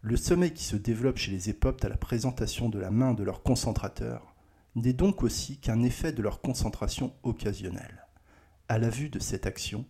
Le 0.00 0.16
sommeil 0.16 0.52
qui 0.52 0.64
se 0.64 0.74
développe 0.74 1.16
chez 1.16 1.30
les 1.30 1.48
époptes 1.48 1.84
à 1.84 1.88
la 1.88 1.96
présentation 1.96 2.68
de 2.68 2.80
la 2.80 2.90
main 2.90 3.14
de 3.14 3.22
leur 3.22 3.44
concentrateur 3.44 4.31
n'est 4.74 4.92
donc 4.92 5.22
aussi 5.22 5.58
qu'un 5.58 5.82
effet 5.82 6.12
de 6.12 6.22
leur 6.22 6.40
concentration 6.40 7.14
occasionnelle. 7.22 8.06
À 8.68 8.78
la 8.78 8.88
vue 8.88 9.10
de 9.10 9.18
cette 9.18 9.46
action, 9.46 9.84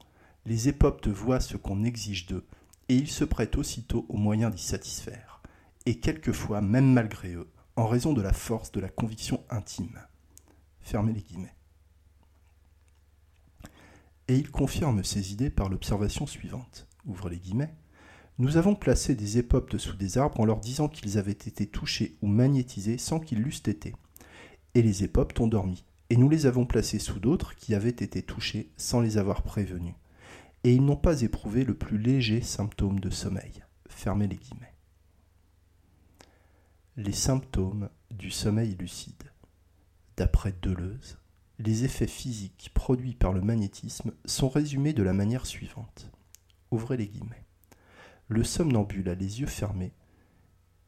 les 0.45 0.69
époptes 0.69 1.09
voient 1.09 1.41
ce 1.41 1.57
qu'on 1.57 1.85
exige 1.85 2.27
d'eux, 2.27 2.47
et 2.89 2.97
ils 2.97 3.11
se 3.11 3.25
prêtent 3.25 3.57
aussitôt 3.57 4.07
aux 4.09 4.17
moyens 4.17 4.55
d'y 4.55 4.63
satisfaire, 4.63 5.41
et 5.87 6.01
quelquefois 6.01 6.61
même 6.61 6.93
malgré 6.93 7.35
eux, 7.35 7.51
en 7.77 7.87
raison 7.87 8.13
de 8.13 8.23
la 8.23 8.33
force 8.33 8.73
de 8.73 8.81
la 8.81 8.89
conviction 8.89 9.45
intime. 9.51 10.01
Fermez 10.81 11.13
les 11.13 11.23
guillemets 11.23 11.55
et 14.29 14.37
il 14.37 14.51
confirme 14.51 15.05
ses 15.05 15.33
idées 15.33 15.51
par 15.51 15.69
l'observation 15.69 16.27
suivante. 16.27 16.87
Ouvre 17.07 17.29
les 17.29 17.39
guillemets. 17.39 17.75
Nous 18.39 18.57
avons 18.57 18.75
placé 18.75 19.15
des 19.15 19.39
époptes 19.39 19.77
sous 19.79 19.97
des 19.97 20.17
arbres 20.17 20.41
en 20.41 20.47
leur 20.47 20.61
disant 20.61 20.89
qu'ils 20.89 21.19
avaient 21.19 21.33
été 21.33 21.67
touchés 21.67 22.17
ou 22.23 22.27
magnétisés 22.27 22.99
sans 22.99 23.21
qu'ils 23.21 23.43
l'eussent 23.43 23.63
été. 23.67 23.95
Et 24.75 24.83
les 24.83 25.05
époptes 25.05 25.39
ont 25.41 25.49
dormi, 25.49 25.85
et 26.11 26.17
nous 26.17 26.29
les 26.29 26.47
avons 26.47 26.67
placés 26.67 26.99
sous 26.99 27.21
d'autres 27.21 27.55
qui 27.55 27.75
avaient 27.75 27.91
été 27.91 28.23
touchés 28.23 28.71
sans 28.77 29.01
les 29.01 29.19
avoir 29.19 29.43
prévenus. 29.43 29.95
Et 30.65 30.75
ils 30.75 30.85
n'ont 30.85 30.97
pas 30.97 31.23
éprouvé 31.23 31.65
le 31.65 31.75
plus 31.75 31.99
léger 31.99 32.41
symptôme 32.41 33.01
de 33.01 33.11
sommeil. 33.11 33.65
Fermez 33.89 34.29
les 34.29 34.37
guillemets. 34.37 34.75
Les 36.97 37.13
symptômes 37.13 37.89
du 38.11 38.31
sommeil 38.31 38.77
lucide. 38.79 39.33
D'après 40.17 40.55
Deleuze, 40.63 41.19
les 41.59 41.85
effets 41.85 42.07
physiques 42.07 42.71
produits 42.75 43.15
par 43.15 43.33
le 43.33 43.41
magnétisme 43.41 44.13
sont 44.25 44.49
résumés 44.49 44.93
de 44.93 45.03
la 45.03 45.13
manière 45.13 45.47
suivante. 45.47 46.11
Ouvrez 46.71 46.97
les 46.97 47.09
guillemets. 47.09 47.47
Le 48.29 48.45
somnambule 48.45 49.09
a 49.09 49.15
les 49.15 49.41
yeux 49.41 49.47
fermés 49.47 49.93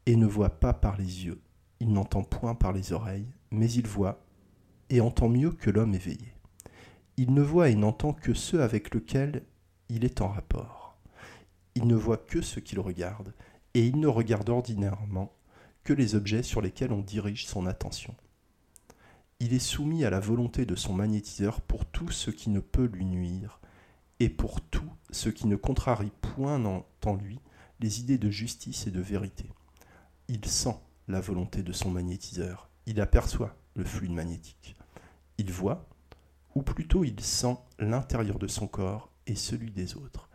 et 0.05 0.15
ne 0.15 0.25
voit 0.25 0.59
pas 0.59 0.73
par 0.73 0.97
les 0.97 1.25
yeux, 1.25 1.41
il 1.85 1.93
n'entend 1.93 2.23
point 2.23 2.55
par 2.55 2.73
les 2.73 2.91
oreilles, 2.91 3.27
mais 3.51 3.71
il 3.71 3.87
voit 3.87 4.21
et 4.89 5.01
entend 5.01 5.29
mieux 5.29 5.51
que 5.51 5.69
l'homme 5.69 5.95
éveillé. 5.95 6.33
Il 7.17 7.33
ne 7.33 7.41
voit 7.41 7.69
et 7.69 7.75
n'entend 7.75 8.11
que 8.11 8.33
ceux 8.33 8.61
avec 8.61 8.93
lesquels 8.93 9.43
il 9.89 10.03
est 10.03 10.21
en 10.21 10.27
rapport. 10.27 10.97
Il 11.75 11.87
ne 11.87 11.95
voit 11.95 12.17
que 12.17 12.41
ce 12.41 12.59
qu'il 12.59 12.79
regarde, 12.79 13.33
et 13.73 13.85
il 13.85 13.99
ne 13.99 14.07
regarde 14.07 14.49
ordinairement 14.49 15.31
que 15.83 15.93
les 15.93 16.15
objets 16.15 16.43
sur 16.43 16.61
lesquels 16.61 16.91
on 16.91 17.01
dirige 17.01 17.45
son 17.45 17.65
attention 17.65 18.15
il 19.39 19.53
est 19.53 19.59
soumis 19.59 20.05
à 20.05 20.09
la 20.09 20.19
volonté 20.19 20.65
de 20.65 20.75
son 20.75 20.93
magnétiseur 20.93 21.61
pour 21.61 21.85
tout 21.85 22.09
ce 22.09 22.31
qui 22.31 22.49
ne 22.49 22.59
peut 22.59 22.85
lui 22.85 23.05
nuire, 23.05 23.59
et 24.19 24.29
pour 24.29 24.61
tout 24.61 24.89
ce 25.11 25.29
qui 25.29 25.47
ne 25.47 25.57
contrarie 25.57 26.11
point 26.21 26.63
en 26.63 27.15
lui 27.15 27.39
les 27.81 27.99
idées 27.99 28.17
de 28.17 28.29
justice 28.29 28.87
et 28.87 28.91
de 28.91 29.01
vérité. 29.01 29.45
Il 30.29 30.45
sent 30.45 30.77
la 31.07 31.21
volonté 31.21 31.63
de 31.63 31.71
son 31.71 31.91
magnétiseur, 31.91 32.69
il 32.85 33.01
aperçoit 33.01 33.55
le 33.75 33.83
fluide 33.83 34.13
magnétique. 34.13 34.75
Il 35.37 35.51
voit, 35.51 35.87
ou 36.55 36.61
plutôt 36.61 37.03
il 37.03 37.19
sent 37.19 37.57
l'intérieur 37.79 38.39
de 38.39 38.47
son 38.47 38.67
corps 38.67 39.09
et 39.27 39.35
celui 39.35 39.71
des 39.71 39.95
autres, 39.95 40.29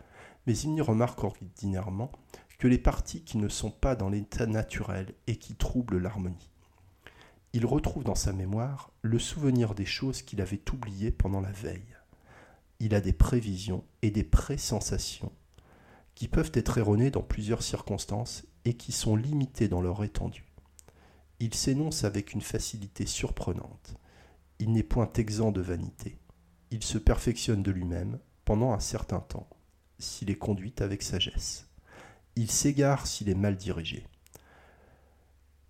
mais 0.46 0.56
il 0.56 0.72
n'y 0.72 0.80
remarque 0.80 1.22
ordinairement 1.22 2.12
que 2.58 2.68
les 2.68 2.78
parties 2.78 3.22
qui 3.22 3.38
ne 3.38 3.48
sont 3.48 3.70
pas 3.70 3.96
dans 3.96 4.10
l'état 4.10 4.46
naturel 4.46 5.14
et 5.26 5.36
qui 5.36 5.54
troublent 5.54 5.98
l'harmonie 5.98 6.50
il 7.52 7.66
retrouve 7.66 8.04
dans 8.04 8.14
sa 8.14 8.32
mémoire 8.32 8.92
le 9.02 9.18
souvenir 9.18 9.74
des 9.74 9.86
choses 9.86 10.22
qu'il 10.22 10.40
avait 10.40 10.62
oubliées 10.72 11.10
pendant 11.10 11.40
la 11.40 11.50
veille. 11.50 11.96
Il 12.78 12.94
a 12.94 13.00
des 13.00 13.12
prévisions 13.12 13.84
et 14.02 14.10
des 14.10 14.22
pressensations 14.22 15.32
qui 16.14 16.28
peuvent 16.28 16.52
être 16.54 16.78
erronées 16.78 17.10
dans 17.10 17.22
plusieurs 17.22 17.62
circonstances 17.62 18.44
et 18.64 18.74
qui 18.74 18.92
sont 18.92 19.16
limitées 19.16 19.68
dans 19.68 19.80
leur 19.80 20.04
étendue. 20.04 20.44
Il 21.42 21.54
s'énonce 21.54 22.04
avec 22.04 22.34
une 22.34 22.42
facilité 22.42 23.06
surprenante. 23.06 23.94
Il 24.58 24.72
n'est 24.72 24.82
point 24.82 25.10
exempt 25.14 25.52
de 25.52 25.62
vanité. 25.62 26.18
Il 26.70 26.84
se 26.84 26.98
perfectionne 26.98 27.62
de 27.62 27.70
lui-même 27.70 28.18
pendant 28.44 28.72
un 28.74 28.78
certain 28.78 29.20
temps, 29.20 29.48
s'il 29.98 30.30
est 30.30 30.36
conduit 30.36 30.74
avec 30.80 31.02
sagesse. 31.02 31.66
Il 32.36 32.50
s'égare 32.50 33.06
s'il 33.06 33.30
est 33.30 33.34
mal 33.34 33.56
dirigé. 33.56 34.06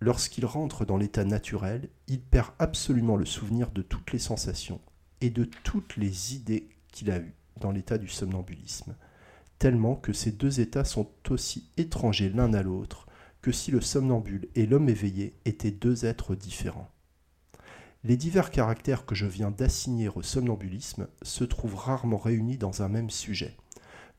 Lorsqu'il 0.01 0.45
rentre 0.45 0.83
dans 0.83 0.97
l'état 0.97 1.23
naturel, 1.23 1.89
il 2.07 2.19
perd 2.19 2.51
absolument 2.59 3.15
le 3.15 3.25
souvenir 3.25 3.71
de 3.71 3.81
toutes 3.81 4.11
les 4.11 4.19
sensations 4.19 4.81
et 5.21 5.29
de 5.29 5.45
toutes 5.45 5.95
les 5.95 6.35
idées 6.35 6.67
qu'il 6.91 7.11
a 7.11 7.19
eues 7.19 7.35
dans 7.61 7.71
l'état 7.71 7.97
du 7.97 8.09
somnambulisme, 8.09 8.95
tellement 9.57 9.95
que 9.95 10.11
ces 10.11 10.31
deux 10.31 10.59
états 10.59 10.83
sont 10.83 11.09
aussi 11.29 11.69
étrangers 11.77 12.29
l'un 12.29 12.53
à 12.53 12.61
l'autre 12.61 13.07
que 13.41 13.51
si 13.51 13.71
le 13.71 13.81
somnambule 13.81 14.49
et 14.55 14.65
l'homme 14.65 14.89
éveillé 14.89 15.35
étaient 15.45 15.71
deux 15.71 16.05
êtres 16.05 16.35
différents. 16.35 16.91
Les 18.03 18.17
divers 18.17 18.49
caractères 18.49 19.05
que 19.05 19.15
je 19.15 19.27
viens 19.27 19.51
d'assigner 19.51 20.09
au 20.09 20.21
somnambulisme 20.21 21.07
se 21.21 21.43
trouvent 21.43 21.75
rarement 21.75 22.17
réunis 22.17 22.57
dans 22.57 22.81
un 22.81 22.89
même 22.89 23.11
sujet. 23.11 23.55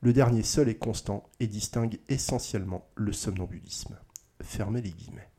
Le 0.01 0.13
dernier 0.13 0.43
seul 0.43 0.69
est 0.69 0.77
constant 0.77 1.29
et 1.39 1.47
distingue 1.47 1.99
essentiellement 2.07 2.87
le 2.95 3.11
somnambulisme. 3.11 3.97
Fermez 4.41 4.81
les 4.81 4.91
guillemets. 4.91 5.29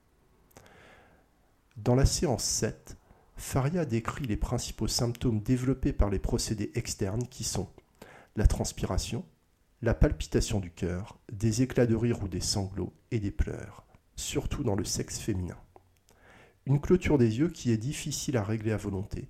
Dans 1.77 1.95
la 1.95 2.07
séance 2.07 2.45
7, 2.45 2.97
Faria 3.37 3.85
décrit 3.85 4.27
les 4.27 4.37
principaux 4.37 4.89
symptômes 4.89 5.41
développés 5.41 5.93
par 5.93 6.09
les 6.09 6.19
procédés 6.19 6.71
externes 6.75 7.27
qui 7.29 7.45
sont 7.45 7.69
la 8.37 8.47
transpiration, 8.47 9.25
la 9.85 9.93
palpitation 9.93 10.61
du 10.61 10.71
cœur, 10.71 11.19
des 11.31 11.61
éclats 11.61 11.87
de 11.87 11.95
rire 11.95 12.23
ou 12.23 12.29
des 12.29 12.41
sanglots 12.41 12.95
et 13.11 13.21
des 13.21 13.31
pleurs, 13.31 13.85
surtout 14.17 14.65
dans 14.65 14.77
le 14.77 14.85
sexe 14.85 15.19
féminin. 15.19 15.59
Une 16.65 16.81
clôture 16.81 17.19
des 17.19 17.39
yeux 17.39 17.51
qui 17.51 17.71
est 17.71 17.77
difficile 17.77 18.39
à 18.39 18.43
régler 18.43 18.73
à 18.73 18.79
volonté, 18.79 19.29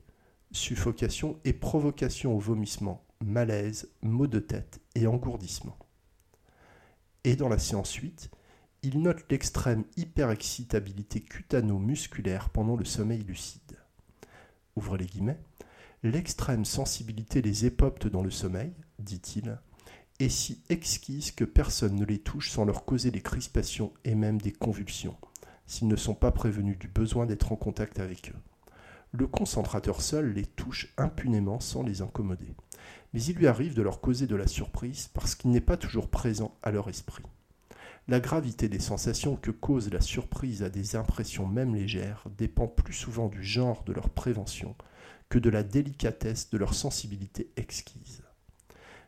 suffocation 0.53 1.41
et 1.45 1.53
provocation 1.53 2.37
au 2.37 2.39
vomissement, 2.39 3.05
malaise, 3.21 3.91
maux 4.03 4.29
de 4.29 4.39
tête 4.39 4.81
et 4.95 5.09
engourdissement. 5.09 5.77
Et 7.25 7.35
dans 7.35 7.49
la 7.49 7.59
séance 7.59 7.93
8, 7.95 8.31
il 8.85 9.03
note 9.03 9.25
l'extrême 9.31 9.85
hyperexcitabilité 9.97 11.21
cutano-musculaire 11.21 12.51
pendant 12.51 12.77
le 12.77 12.85
sommeil 12.85 13.25
lucide. 13.25 13.81
Ouvre 14.77 14.99
les 14.99 15.07
guillemets. 15.07 15.41
L'extrême 16.05 16.65
sensibilité 16.65 17.43
des 17.43 17.67
époptes 17.67 18.07
dans 18.07 18.23
le 18.23 18.31
sommeil, 18.31 18.73
dit-il, 19.01 19.59
est 20.21 20.29
si 20.29 20.63
exquise 20.69 21.33
que 21.33 21.45
personne 21.45 21.97
ne 21.97 22.05
les 22.05 22.19
touche 22.19 22.51
sans 22.51 22.65
leur 22.65 22.85
causer 22.85 23.11
des 23.11 23.21
crispations 23.21 23.93
et 24.05 24.15
même 24.15 24.41
des 24.41 24.53
convulsions, 24.53 25.17
s'ils 25.67 25.89
ne 25.89 25.97
sont 25.97 26.15
pas 26.15 26.31
prévenus 26.31 26.79
du 26.79 26.89
besoin 26.89 27.27
d'être 27.27 27.53
en 27.53 27.57
contact 27.57 27.99
avec 27.99 28.31
eux. 28.31 28.39
Le 29.13 29.29
concentrateur 29.29 30.03
seul 30.03 30.33
les 30.33 30.45
touche 30.45 30.93
impunément 30.97 31.61
sans 31.61 31.85
les 31.85 32.03
incommoder. 32.03 32.53
Mais 33.13 33.23
il 33.23 33.37
lui 33.37 33.47
arrive 33.47 33.75
de 33.75 33.83
leur 33.83 34.01
causer 34.01 34.27
de 34.27 34.35
la 34.35 34.49
surprise 34.49 35.09
parce 35.15 35.37
qu'il 35.37 35.53
n'est 35.53 35.61
pas 35.61 35.77
toujours 35.77 36.09
présent 36.09 36.53
à 36.65 36.73
leur 36.73 36.89
esprit. 36.89 37.23
La 38.09 38.19
gravité 38.19 38.69
des 38.69 38.81
sensations 38.81 39.37
que 39.37 39.53
cause 39.53 39.89
la 39.91 40.01
surprise 40.01 40.65
à 40.65 40.69
des 40.69 40.97
impressions 40.97 41.47
même 41.47 41.77
légères 41.77 42.25
dépend 42.37 42.67
plus 42.67 42.93
souvent 42.93 43.29
du 43.29 43.45
genre 43.45 43.85
de 43.85 43.93
leur 43.93 44.11
prévention 44.11 44.75
que 45.29 45.39
de 45.39 45.49
la 45.49 45.63
délicatesse 45.63 46.51
de 46.51 46.59
leur 46.59 46.75
sensibilité 46.75 47.51
exquise. 47.57 48.24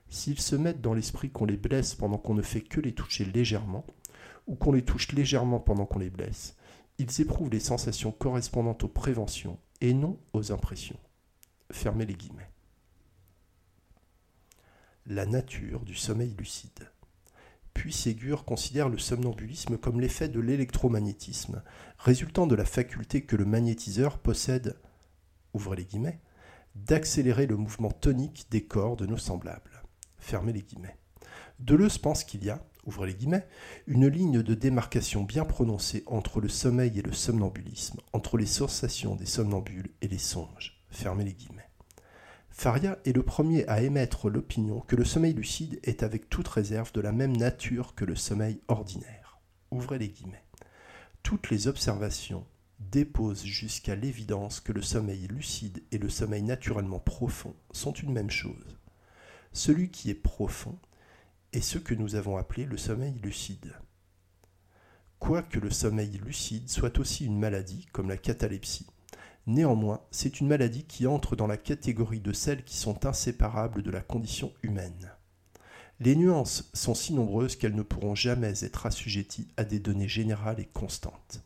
S'ils 0.09 0.41
se 0.41 0.57
mettent 0.57 0.81
dans 0.81 0.95
l'esprit 0.95 1.31
qu'on 1.31 1.45
les 1.45 1.57
blesse 1.57 1.95
pendant 1.95 2.19
qu'on 2.19 2.35
ne 2.35 2.43
fait 2.43 2.61
que 2.61 2.81
les 2.81 2.95
toucher 2.95 3.25
légèrement, 3.25 3.85
ou 4.47 4.55
qu'on 4.55 4.73
les 4.73 4.85
touche 4.85 5.13
légèrement 5.13 5.59
pendant 5.59 5.87
qu'on 5.87 5.99
les 5.99 6.11
blesse, 6.11 6.57
ils 6.99 7.21
éprouvent 7.21 7.51
les 7.51 7.61
sensations 7.61 8.13
correspondantes 8.13 8.85
aux 8.85 8.89
préventions 8.89 9.59
et 9.81 9.93
non 9.93 10.19
aux 10.33 10.53
impressions. 10.53 10.99
Fermez 11.71 12.07
les 12.07 12.15
guillemets. 12.15 12.51
La 15.07 15.27
nature 15.27 15.85
du 15.85 15.95
sommeil 15.95 16.35
lucide 16.39 16.91
puis 17.77 17.93
Ségur 17.93 18.47
considère 18.47 18.89
le 18.89 18.97
somnambulisme 18.97 19.77
comme 19.77 20.01
l'effet 20.01 20.31
de 20.31 20.41
l'électromagnétisme, 20.41 21.63
résultant 21.99 22.47
de 22.47 22.55
la 22.55 22.65
faculté 22.65 23.27
que 23.27 23.37
le 23.37 23.45
magnétiseur 23.45 24.19
possède, 24.19 24.79
d'accélérer 26.75 27.47
le 27.47 27.57
mouvement 27.57 27.91
tonique 27.91 28.47
des 28.51 28.65
corps 28.65 28.97
de 28.97 29.05
nos 29.05 29.19
semblables. 29.19 29.76
Fermez 30.19 30.53
les 30.53 30.63
guillemets. 30.63 30.97
Deleuze 31.59 31.99
pense 31.99 32.25
qu'il 32.25 32.45
y 32.45 32.51
a, 32.51 32.65
ouvrez 32.85 33.09
les 33.09 33.15
guillemets, 33.15 33.47
une 33.87 34.07
ligne 34.07 34.43
de 34.43 34.55
démarcation 34.55 35.23
bien 35.23 35.45
prononcée 35.45 36.03
entre 36.07 36.41
le 36.41 36.49
sommeil 36.49 36.99
et 36.99 37.03
le 37.03 37.13
somnambulisme, 37.13 38.01
entre 38.13 38.37
les 38.37 38.47
sensations 38.47 39.15
des 39.15 39.27
somnambules 39.27 39.91
et 40.03 40.09
les 40.09 40.19
songes. 40.19 40.83
Fermez 40.91 41.25
les 41.25 41.35
guillemets. 41.35 41.69
Faria 42.51 42.99
est 43.05 43.13
le 43.13 43.23
premier 43.23 43.67
à 43.69 43.83
émettre 43.83 44.31
l'opinion 44.31 44.81
que 44.81 44.97
le 44.97 45.05
sommeil 45.05 45.35
lucide 45.35 45.79
est 45.83 46.03
avec 46.03 46.31
toute 46.31 46.49
réserve 46.49 46.91
de 46.93 47.03
la 47.03 47.13
même 47.13 47.37
nature 47.37 47.95
que 47.95 48.07
le 48.07 48.17
sommeil 48.17 48.63
ordinaire. 48.69 49.39
Ouvrez 49.71 49.99
les 49.99 50.09
guillemets. 50.09 50.43
Toutes 51.23 51.51
les 51.51 51.69
observations 51.69 52.47
déposent 52.79 53.45
jusqu'à 53.45 53.95
l'évidence 53.95 54.61
que 54.61 54.73
le 54.73 54.81
sommeil 54.81 55.27
lucide 55.29 55.83
et 55.93 55.99
le 55.99 56.09
sommeil 56.09 56.43
naturellement 56.43 56.99
profond 56.99 57.55
sont 57.73 57.93
une 57.93 58.13
même 58.13 58.31
chose. 58.31 58.79
Celui 59.57 59.91
qui 59.91 60.11
est 60.11 60.15
profond 60.15 60.79
est 61.55 61.63
ce 61.63 61.79
que 61.79 61.95
nous 61.95 62.15
avons 62.15 62.37
appelé 62.37 62.67
le 62.67 62.77
sommeil 62.77 63.15
lucide. 63.23 63.73
Quoique 65.19 65.59
le 65.59 65.71
sommeil 65.71 66.19
lucide 66.19 66.69
soit 66.69 66.99
aussi 66.99 67.25
une 67.25 67.39
maladie, 67.39 67.87
comme 67.91 68.11
la 68.11 68.19
catalepsie, 68.19 68.87
Néanmoins, 69.47 70.03
c'est 70.11 70.41
une 70.41 70.49
maladie 70.49 70.85
qui 70.85 71.07
entre 71.07 71.37
dans 71.37 71.47
la 71.47 71.57
catégorie 71.57 72.21
de 72.21 72.35
celles 72.35 72.65
qui 72.65 72.77
sont 72.77 73.07
inséparables 73.07 73.83
de 73.83 73.91
la 73.91 74.03
condition 74.03 74.53
humaine. 74.63 75.11
Les 76.01 76.17
nuances 76.17 76.69
sont 76.75 76.95
si 76.95 77.15
nombreuses 77.15 77.57
qu'elles 77.57 77.75
ne 77.75 77.81
pourront 77.81 78.15
jamais 78.15 78.63
être 78.63 78.85
assujetties 78.85 79.49
à 79.57 79.65
des 79.65 79.79
données 79.79 80.07
générales 80.07 80.61
et 80.61 80.67
constantes. 80.67 81.43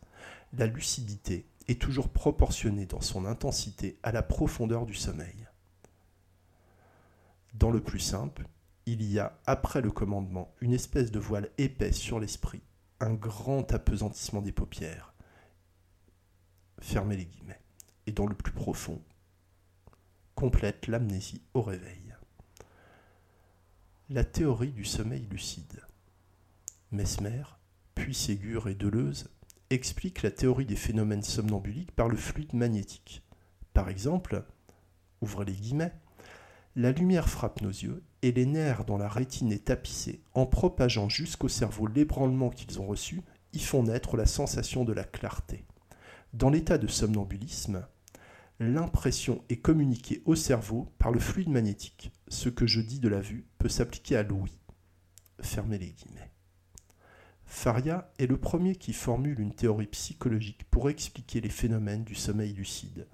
La 0.53 0.67
lucidité 0.67 1.47
est 1.69 1.81
toujours 1.81 2.09
proportionnée 2.09 2.87
dans 2.87 3.03
son 3.03 3.25
intensité 3.25 4.01
à 4.03 4.11
la 4.11 4.25
profondeur 4.25 4.85
du 4.85 4.95
sommeil. 4.95 5.40
Dans 7.55 7.71
le 7.71 7.83
plus 7.83 8.01
simple, 8.01 8.47
il 8.87 9.03
y 9.03 9.19
a, 9.19 9.39
après 9.47 9.81
le 9.81 9.91
commandement, 9.91 10.55
une 10.61 10.73
espèce 10.73 11.11
de 11.11 11.19
voile 11.19 11.51
épaisse 11.59 11.99
sur 11.99 12.21
l'esprit, 12.21 12.63
un 13.01 13.15
grand 13.15 13.73
apesantissement 13.73 14.43
des 14.43 14.53
paupières. 14.53 15.15
Fermez 16.81 17.17
les 17.17 17.27
guillemets 17.27 17.61
et 18.07 18.13
dans 18.13 18.27
le 18.27 18.35
plus 18.35 18.53
profond, 18.53 19.03
complète 20.35 20.87
l'amnésie 20.87 21.43
au 21.55 21.63
réveil. 21.63 22.15
La 24.09 24.25
théorie 24.25 24.73
du 24.73 24.85
sommeil 24.85 25.27
lucide. 25.31 25.85
Mesmer, 26.91 27.45
puis 27.95 28.15
Ségur 28.15 28.69
et 28.69 28.75
Deleuze 28.75 29.31
expliquent 29.71 30.23
la 30.23 30.33
théorie 30.33 30.67
des 30.67 30.77
phénomènes 30.77 31.23
somnambuliques 31.23 31.93
par 31.93 32.09
le 32.09 32.17
fluide 32.17 32.55
magnétique. 32.55 33.23
Par 33.73 33.89
exemple, 33.89 34.45
ouvrez 35.21 35.45
les 35.45 35.55
guillemets, 35.55 35.93
la 36.77 36.93
lumière 36.93 37.29
frappe 37.29 37.63
nos 37.63 37.71
yeux 37.71 38.03
et 38.23 38.33
les 38.33 38.47
nerfs 38.47 38.85
dont 38.85 38.99
la 38.99 39.09
rétine 39.09 39.53
est 39.53 39.67
tapissée, 39.67 40.23
en 40.35 40.47
propageant 40.47 41.09
jusqu'au 41.09 41.49
cerveau 41.49 41.87
l'ébranlement 41.87 42.51
qu'ils 42.51 42.81
ont 42.81 42.87
reçu, 42.87 43.23
y 43.53 43.59
font 43.59 43.83
naître 43.83 44.17
la 44.17 44.27
sensation 44.27 44.85
de 44.85 44.93
la 44.93 45.05
clarté. 45.05 45.65
Dans 46.33 46.51
l'état 46.51 46.79
de 46.79 46.87
somnambulisme, 46.87 47.87
l'impression 48.61 49.43
est 49.49 49.57
communiquée 49.57 50.23
au 50.27 50.37
cerveau 50.37 50.93
par 50.99 51.11
le 51.11 51.19
fluide 51.19 51.49
magnétique. 51.49 52.13
Ce 52.29 52.49
que 52.49 52.67
je 52.67 52.81
dis 52.81 53.01
de 53.01 53.09
la 53.09 53.21
vue 53.21 53.47
peut 53.59 53.69
s'appliquer 53.69 54.17
à 54.17 54.23
l'ouïe. 54.23 54.59
Fermez 55.41 55.79
les 55.79 55.91
guillemets. 55.91 56.31
Faria 57.47 58.13
est 58.21 58.29
le 58.29 58.39
premier 58.39 58.77
qui 58.77 58.93
formule 58.93 59.41
une 59.41 59.55
théorie 59.55 59.89
psychologique 59.89 60.65
pour 60.71 60.89
expliquer 60.89 61.41
les 61.41 61.49
phénomènes 61.49 62.05
du 62.05 62.15
sommeil 62.15 62.53
lucide, 62.53 63.09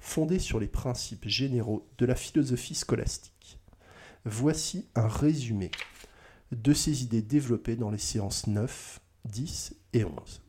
fondée 0.00 0.38
sur 0.38 0.58
les 0.58 0.68
principes 0.68 1.28
généraux 1.28 1.88
de 1.98 2.06
la 2.06 2.14
philosophie 2.14 2.74
scolastique. 2.74 3.58
Voici 4.24 4.88
un 4.94 5.08
résumé 5.08 5.70
de 6.52 6.72
ces 6.72 7.04
idées 7.04 7.22
développées 7.22 7.76
dans 7.76 7.90
les 7.90 7.98
séances 7.98 8.46
9, 8.46 9.00
10 9.26 9.74
et 9.92 10.04
11. 10.04 10.42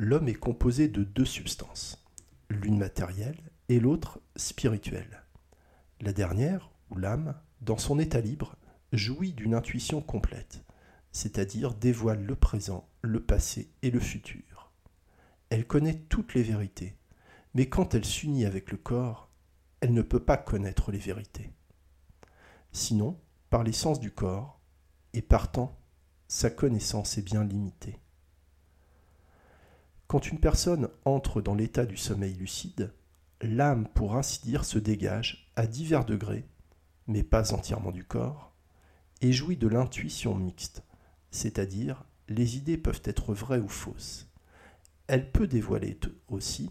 l'homme 0.00 0.28
est 0.28 0.34
composé 0.34 0.88
de 0.88 1.04
deux 1.04 1.26
substances, 1.26 2.02
l'une 2.48 2.78
matérielle 2.78 3.38
et 3.68 3.78
l'autre 3.78 4.18
spirituelle. 4.34 5.24
La 6.00 6.14
dernière, 6.14 6.70
ou 6.88 6.96
l'âme, 6.96 7.34
dans 7.60 7.76
son 7.76 7.98
état 7.98 8.20
libre, 8.20 8.56
jouit 8.94 9.32
d'une 9.32 9.54
intuition 9.54 10.00
complète, 10.00 10.64
c'est-à-dire 11.12 11.74
dévoile 11.74 12.24
le 12.24 12.34
présent, 12.34 12.88
le 13.02 13.20
passé 13.20 13.68
et 13.82 13.90
le 13.90 14.00
futur. 14.00 14.49
Elle 15.50 15.66
connaît 15.66 15.98
toutes 16.08 16.34
les 16.34 16.44
vérités, 16.44 16.96
mais 17.54 17.68
quand 17.68 17.94
elle 17.94 18.04
s'unit 18.04 18.44
avec 18.44 18.70
le 18.70 18.76
corps, 18.76 19.28
elle 19.80 19.92
ne 19.92 20.02
peut 20.02 20.24
pas 20.24 20.36
connaître 20.36 20.92
les 20.92 20.98
vérités. 20.98 21.50
Sinon, 22.70 23.18
par 23.50 23.64
l'essence 23.64 23.98
du 23.98 24.12
corps, 24.12 24.60
et 25.12 25.22
partant, 25.22 25.76
sa 26.28 26.50
connaissance 26.50 27.18
est 27.18 27.22
bien 27.22 27.42
limitée. 27.42 27.98
Quand 30.06 30.28
une 30.28 30.38
personne 30.38 30.88
entre 31.04 31.42
dans 31.42 31.56
l'état 31.56 31.84
du 31.84 31.96
sommeil 31.96 32.34
lucide, 32.34 32.94
l'âme, 33.40 33.88
pour 33.88 34.14
ainsi 34.14 34.40
dire, 34.42 34.64
se 34.64 34.78
dégage 34.78 35.50
à 35.56 35.66
divers 35.66 36.04
degrés, 36.04 36.46
mais 37.08 37.24
pas 37.24 37.52
entièrement 37.52 37.90
du 37.90 38.04
corps, 38.04 38.52
et 39.20 39.32
jouit 39.32 39.56
de 39.56 39.66
l'intuition 39.66 40.36
mixte, 40.36 40.84
c'est-à-dire 41.32 42.04
les 42.28 42.56
idées 42.56 42.78
peuvent 42.78 43.02
être 43.04 43.34
vraies 43.34 43.58
ou 43.58 43.68
fausses. 43.68 44.29
Elle 45.12 45.32
peut 45.32 45.48
dévoiler 45.48 45.98
aussi, 46.28 46.70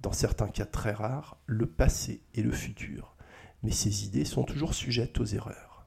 dans 0.00 0.12
certains 0.12 0.46
cas 0.46 0.64
très 0.64 0.92
rares, 0.92 1.40
le 1.46 1.66
passé 1.66 2.22
et 2.32 2.40
le 2.40 2.52
futur, 2.52 3.16
mais 3.64 3.72
ces 3.72 4.04
idées 4.04 4.24
sont 4.24 4.44
toujours 4.44 4.74
sujettes 4.74 5.18
aux 5.18 5.24
erreurs. 5.24 5.84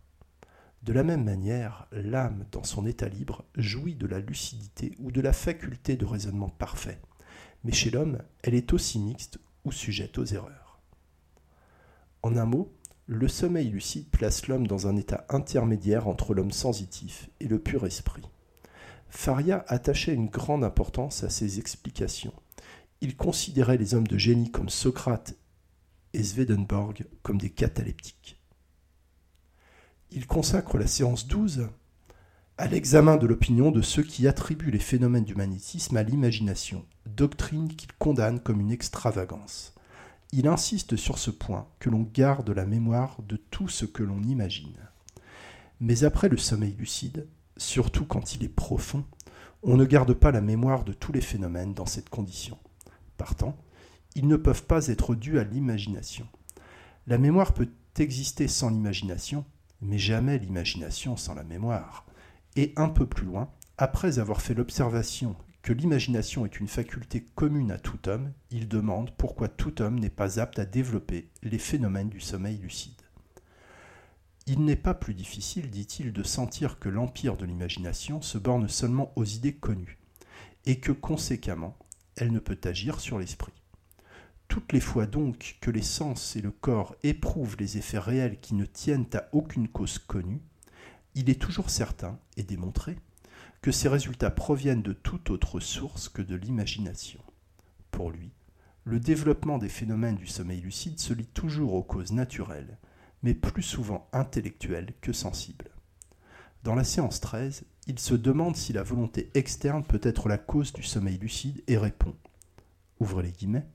De 0.84 0.91
la 0.91 1.04
même 1.04 1.23
manière, 1.23 1.88
l'âme, 1.93 2.45
dans 2.52 2.65
son 2.65 2.86
état 2.86 3.08
libre, 3.08 3.45
jouit 3.56 3.95
de 3.95 4.06
la 4.06 4.19
lucidité 4.19 4.91
ou 5.00 5.13
de 5.13 5.21
la 5.21 5.32
faculté 5.32 5.95
de 5.95 6.04
raisonnement 6.04 6.50
parfait. 6.50 7.00
Mais 7.63 7.71
chez 7.71 7.89
l'homme, 7.89 8.21
elle 8.43 8.56
est 8.56 8.73
aussi 8.73 9.00
mixte 9.00 9.39
ou 9.63 9.71
sujette 9.71 10.17
aux 10.17 10.26
erreurs. 10.26 10.82
En 12.21 12.36
un 12.36 12.45
mot, 12.45 12.69
le 13.06 13.30
sommeil 13.30 13.69
lucide 13.69 14.10
place 14.10 14.50
l'homme 14.50 14.67
dans 14.67 14.88
un 14.88 14.97
état 14.97 15.26
intermédiaire 15.30 16.10
entre 16.10 16.34
l'homme 16.34 16.52
sensitif 16.52 17.30
et 17.39 17.47
le 17.47 17.60
pur 17.60 17.86
esprit. 17.86 18.23
Faria 19.10 19.65
attachait 19.67 20.13
une 20.13 20.28
grande 20.28 20.63
importance 20.63 21.24
à 21.24 21.30
ces 21.30 21.60
explications. 21.60 22.34
Il 23.02 23.15
considérait 23.15 23.78
les 23.78 23.93
hommes 23.93 24.08
de 24.08 24.17
génie 24.17 24.52
comme 24.52 24.70
Socrate 24.70 25.36
et 26.13 26.24
Swedenborg 26.24 27.06
comme 27.22 27.38
des 27.38 27.50
cataleptiques 27.50 28.38
il 30.12 30.26
consacre 30.26 30.78
la 30.78 30.88
séance 30.88 31.28
12 31.28 31.70
à 32.58 32.67
l'examen 32.67 33.17
de 33.17 33.28
l'opinion 33.28 33.72
de 33.72 33.82
ceux 33.82 34.04
qui 34.04 34.28
attribuent 34.28 34.72
les 34.72 34.80
phénomènes 34.80 35.26
du 35.26 35.36
magnétisme 35.36 35.98
à 35.98 36.04
l'imagination, 36.04 36.86
doctrine 37.06 37.67
qu'il 37.67 37.91
condamne 37.93 38.39
comme 38.39 38.62
une 38.62 38.72
extravagance. 38.72 39.76
Il 40.32 40.48
insiste 40.48 40.96
sur 40.96 41.20
ce 41.20 41.30
point 41.30 41.67
que 41.80 41.89
l'on 41.89 42.02
garde 42.02 42.50
la 42.50 42.65
mémoire 42.65 43.17
de 43.28 43.36
tout 43.36 43.67
ce 43.67 43.86
que 43.86 44.04
l'on 44.04 44.24
imagine. 44.24 44.76
Mais 45.80 46.04
après 46.04 46.30
le 46.30 46.38
sommeil 46.38 46.74
lucide, 46.74 47.28
surtout 47.58 48.06
quand 48.06 48.36
il 48.36 48.43
est 48.43 48.50
profond, 48.50 49.04
on 49.63 49.78
ne 49.78 49.86
garde 49.86 50.13
pas 50.13 50.32
la 50.32 50.41
mémoire 50.41 50.84
de 50.84 50.93
tous 50.93 51.12
les 51.12 51.22
phénomènes 51.22 51.74
dans 51.74 51.86
cette 51.86 52.10
condition. 52.10 52.58
Partant, 53.17 53.58
ils 54.15 54.28
ne 54.28 54.38
peuvent 54.38 54.65
pas 54.65 54.88
être 54.88 55.15
dus 55.15 55.39
à 55.39 55.43
l'imagination. 55.43 56.28
La 57.08 57.17
mémoire 57.17 57.54
peut 57.54 57.70
exister 57.98 58.48
sans 58.48 58.70
l'imagination, 58.70 59.46
mais 59.82 59.98
jamais 59.98 60.39
l'imagination 60.39 61.17
sans 61.17 61.34
la 61.34 61.43
mémoire. 61.43 62.06
Et 62.56 62.74
un 62.76 62.89
peu 62.89 63.06
plus 63.06 63.26
loin, 63.26 63.50
après 63.78 64.20
avoir 64.20 64.41
fait 64.41 64.54
l'observation 64.54 65.36
que 65.62 65.74
l'imagination 65.74 66.46
est 66.46 66.60
une 66.60 66.67
faculté 66.67 67.26
commune 67.36 67.72
à 67.72 67.78
tout 67.78 68.08
homme, 68.08 68.32
il 68.52 68.67
demande 68.67 69.12
pourquoi 69.17 69.50
tout 69.50 69.82
homme 69.82 70.00
n'est 70.00 70.10
pas 70.10 70.39
apte 70.39 70.60
à 70.60 70.65
développer 70.65 71.30
les 71.43 71.60
phénomènes 71.60 72.10
du 72.10 72.22
sommeil 72.22 72.58
lucide. 72.58 72.97
Il 74.50 74.64
n'est 74.64 74.78
pas 74.78 74.94
plus 74.94 75.14
difficile, 75.14 75.70
dit-il, 75.70 76.14
de 76.14 76.24
sentir 76.24 76.80
que 76.80 76.88
l'empire 76.88 77.36
de 77.36 77.46
l'imagination 77.46 78.22
se 78.22 78.38
borne 78.38 78.70
seulement 78.70 79.12
aux 79.18 79.26
idées 79.26 79.56
connues, 79.56 79.98
et 80.66 80.80
que 80.80 80.94
conséquemment, 80.94 81.78
elle 82.16 82.32
ne 82.32 82.40
peut 82.40 82.60
agir 82.64 83.02
sur 83.02 83.20
l'esprit. 83.20 83.52
Toutes 84.48 84.72
les 84.72 84.80
fois 84.80 85.06
donc 85.06 85.58
que 85.60 85.70
les 85.70 85.82
sens 85.82 86.38
et 86.38 86.42
le 86.42 86.52
corps 86.52 86.96
éprouvent 87.04 87.58
les 87.60 87.78
effets 87.78 88.00
réels 88.00 88.40
qui 88.40 88.56
ne 88.56 88.64
tiennent 88.64 89.10
à 89.14 89.28
aucune 89.34 89.68
cause 89.68 90.00
connue, 90.00 90.42
il 91.14 91.30
est 91.30 91.42
toujours 91.42 91.70
certain 91.70 92.18
et 92.38 92.44
démontré 92.44 92.98
que 93.62 93.74
ces 93.74 93.90
résultats 93.90 94.32
proviennent 94.32 94.82
de 94.82 94.94
toute 94.94 95.30
autre 95.30 95.60
source 95.60 96.08
que 96.08 96.22
de 96.22 96.36
l'imagination. 96.36 97.20
Pour 97.92 98.12
lui, 98.12 98.32
le 98.86 99.02
développement 99.02 99.58
des 99.58 99.68
phénomènes 99.68 100.16
du 100.16 100.28
sommeil 100.28 100.62
lucide 100.62 101.00
se 101.00 101.14
lie 101.14 101.26
toujours 101.26 101.74
aux 101.74 101.84
causes 101.84 102.14
naturelles, 102.14 102.78
mais 103.23 103.34
plus 103.34 103.63
souvent 103.63 104.08
intellectuelles 104.13 104.93
que 105.01 105.13
sensibles. 105.13 105.69
Dans 106.63 106.75
la 106.75 106.84
séance 106.84 107.21
13, 107.21 107.63
il 107.88 107.99
se 107.99 108.13
demande 108.13 108.56
si 108.56 108.73
la 108.73 108.84
volonté 108.84 109.30
externe 109.34 109.84
peut 109.84 110.01
être 110.03 110.27
la 110.27 110.38
cause 110.38 110.73
du 110.73 110.84
sommeil 110.84 111.17
lucide 111.17 111.63
et 111.67 111.77
répond, 111.77 112.15
ouvrez 112.99 113.23
les 113.23 113.32
guillemets, 113.32 113.65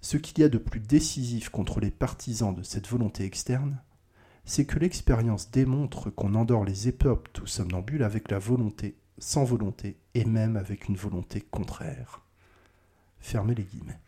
ce 0.00 0.16
qu'il 0.16 0.38
y 0.38 0.44
a 0.44 0.48
de 0.48 0.58
plus 0.58 0.80
décisif 0.80 1.50
contre 1.50 1.78
les 1.80 1.90
partisans 1.90 2.54
de 2.54 2.62
cette 2.62 2.88
volonté 2.88 3.24
externe, 3.24 3.80
c'est 4.44 4.64
que 4.64 4.78
l'expérience 4.78 5.50
démontre 5.50 6.10
qu'on 6.10 6.34
endort 6.34 6.64
les 6.64 6.88
épopes 6.88 7.28
ou 7.42 7.46
somnambules 7.46 8.02
avec 8.02 8.30
la 8.30 8.38
volonté, 8.38 8.96
sans 9.18 9.44
volonté 9.44 9.98
et 10.14 10.24
même 10.24 10.56
avec 10.56 10.88
une 10.88 10.96
volonté 10.96 11.40
contraire. 11.40 12.22
Fermez 13.20 13.54
les 13.54 13.64
guillemets. 13.64 14.00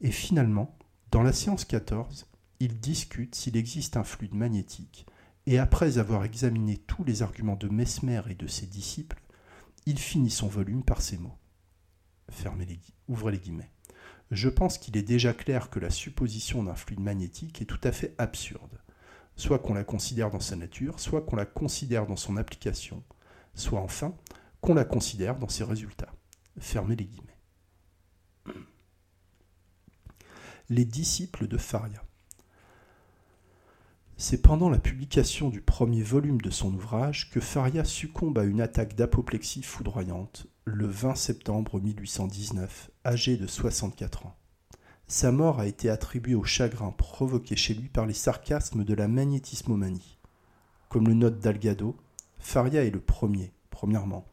Et 0.00 0.10
finalement, 0.10 0.76
dans 1.10 1.22
la 1.22 1.32
séance 1.32 1.64
14, 1.64 2.26
il 2.60 2.80
discute 2.80 3.34
s'il 3.34 3.56
existe 3.56 3.96
un 3.96 4.04
fluide 4.04 4.34
magnétique, 4.34 5.06
et 5.46 5.58
après 5.58 5.98
avoir 5.98 6.24
examiné 6.24 6.76
tous 6.76 7.04
les 7.04 7.22
arguments 7.22 7.56
de 7.56 7.68
Mesmer 7.68 8.22
et 8.28 8.34
de 8.34 8.46
ses 8.46 8.66
disciples, 8.66 9.22
il 9.86 9.98
finit 9.98 10.30
son 10.30 10.48
volume 10.48 10.82
par 10.82 11.00
ces 11.00 11.16
mots. 11.16 11.38
Fermez 12.30 12.66
les, 12.66 12.80
ouvrez 13.08 13.32
les 13.32 13.38
guillemets. 13.38 13.70
Je 14.30 14.50
pense 14.50 14.76
qu'il 14.76 14.96
est 14.96 15.02
déjà 15.02 15.32
clair 15.32 15.70
que 15.70 15.78
la 15.78 15.88
supposition 15.88 16.62
d'un 16.62 16.74
fluide 16.74 17.00
magnétique 17.00 17.62
est 17.62 17.66
tout 17.66 17.80
à 17.82 17.92
fait 17.92 18.14
absurde, 18.18 18.78
soit 19.36 19.58
qu'on 19.58 19.72
la 19.72 19.84
considère 19.84 20.30
dans 20.30 20.40
sa 20.40 20.56
nature, 20.56 21.00
soit 21.00 21.22
qu'on 21.22 21.36
la 21.36 21.46
considère 21.46 22.06
dans 22.06 22.16
son 22.16 22.36
application, 22.36 23.02
soit 23.54 23.80
enfin 23.80 24.14
qu'on 24.60 24.74
la 24.74 24.84
considère 24.84 25.38
dans 25.38 25.48
ses 25.48 25.64
résultats. 25.64 26.12
Fermez 26.58 26.96
les 26.96 27.06
guillemets. 27.06 27.38
Les 30.68 30.84
disciples 30.84 31.46
de 31.46 31.56
Faria. 31.56 32.02
C'est 34.20 34.42
pendant 34.42 34.68
la 34.68 34.80
publication 34.80 35.48
du 35.48 35.60
premier 35.60 36.02
volume 36.02 36.40
de 36.40 36.50
son 36.50 36.74
ouvrage 36.74 37.30
que 37.30 37.38
Faria 37.38 37.84
succombe 37.84 38.36
à 38.36 38.42
une 38.42 38.60
attaque 38.60 38.96
d'apoplexie 38.96 39.62
foudroyante 39.62 40.48
le 40.64 40.88
20 40.88 41.14
septembre 41.14 41.80
1819, 41.80 42.90
âgé 43.06 43.36
de 43.36 43.46
64 43.46 44.26
ans. 44.26 44.36
Sa 45.06 45.30
mort 45.30 45.60
a 45.60 45.68
été 45.68 45.88
attribuée 45.88 46.34
au 46.34 46.42
chagrin 46.42 46.90
provoqué 46.90 47.54
chez 47.54 47.74
lui 47.74 47.88
par 47.88 48.06
les 48.06 48.12
sarcasmes 48.12 48.82
de 48.82 48.92
la 48.92 49.06
magnétismomanie. 49.06 50.18
Comme 50.88 51.06
le 51.06 51.14
note 51.14 51.38
Dalgado, 51.38 51.94
Faria 52.40 52.82
est 52.82 52.90
le 52.90 53.00
premier, 53.00 53.52
premièrement, 53.70 54.26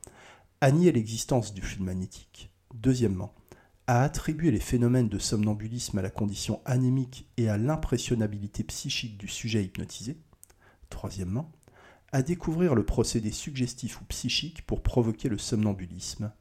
à 0.62 0.72
nier 0.72 0.92
l'existence 0.94 1.54
du 1.54 1.62
fluide 1.62 1.86
magnétique. 1.86 2.50
Deuxièmement, 2.74 3.36
à 3.88 4.04
attribuer 4.04 4.52
les 4.52 4.60
phénomènes 4.60 5.10
de 5.10 5.20
somnambulisme 5.20 5.98
à 6.00 6.02
la 6.02 6.10
condition 6.10 6.62
anémique 6.66 7.30
et 7.38 7.50
à 7.50 7.58
l'impressionnabilité 7.58 8.64
psychique 8.64 9.18
du 9.18 9.28
sujet 9.28 9.64
hypnotisé. 9.64 10.18
Troisièmement, 10.90 11.52
à 12.12 12.24
découvrir 12.24 12.76
le 12.76 12.86
procédé 12.86 13.32
suggestif 13.32 14.02
ou 14.02 14.06
psychique 14.06 14.66
pour 14.66 14.82
provoquer 14.82 15.30
le 15.30 15.38
somnambulisme. 15.38 16.32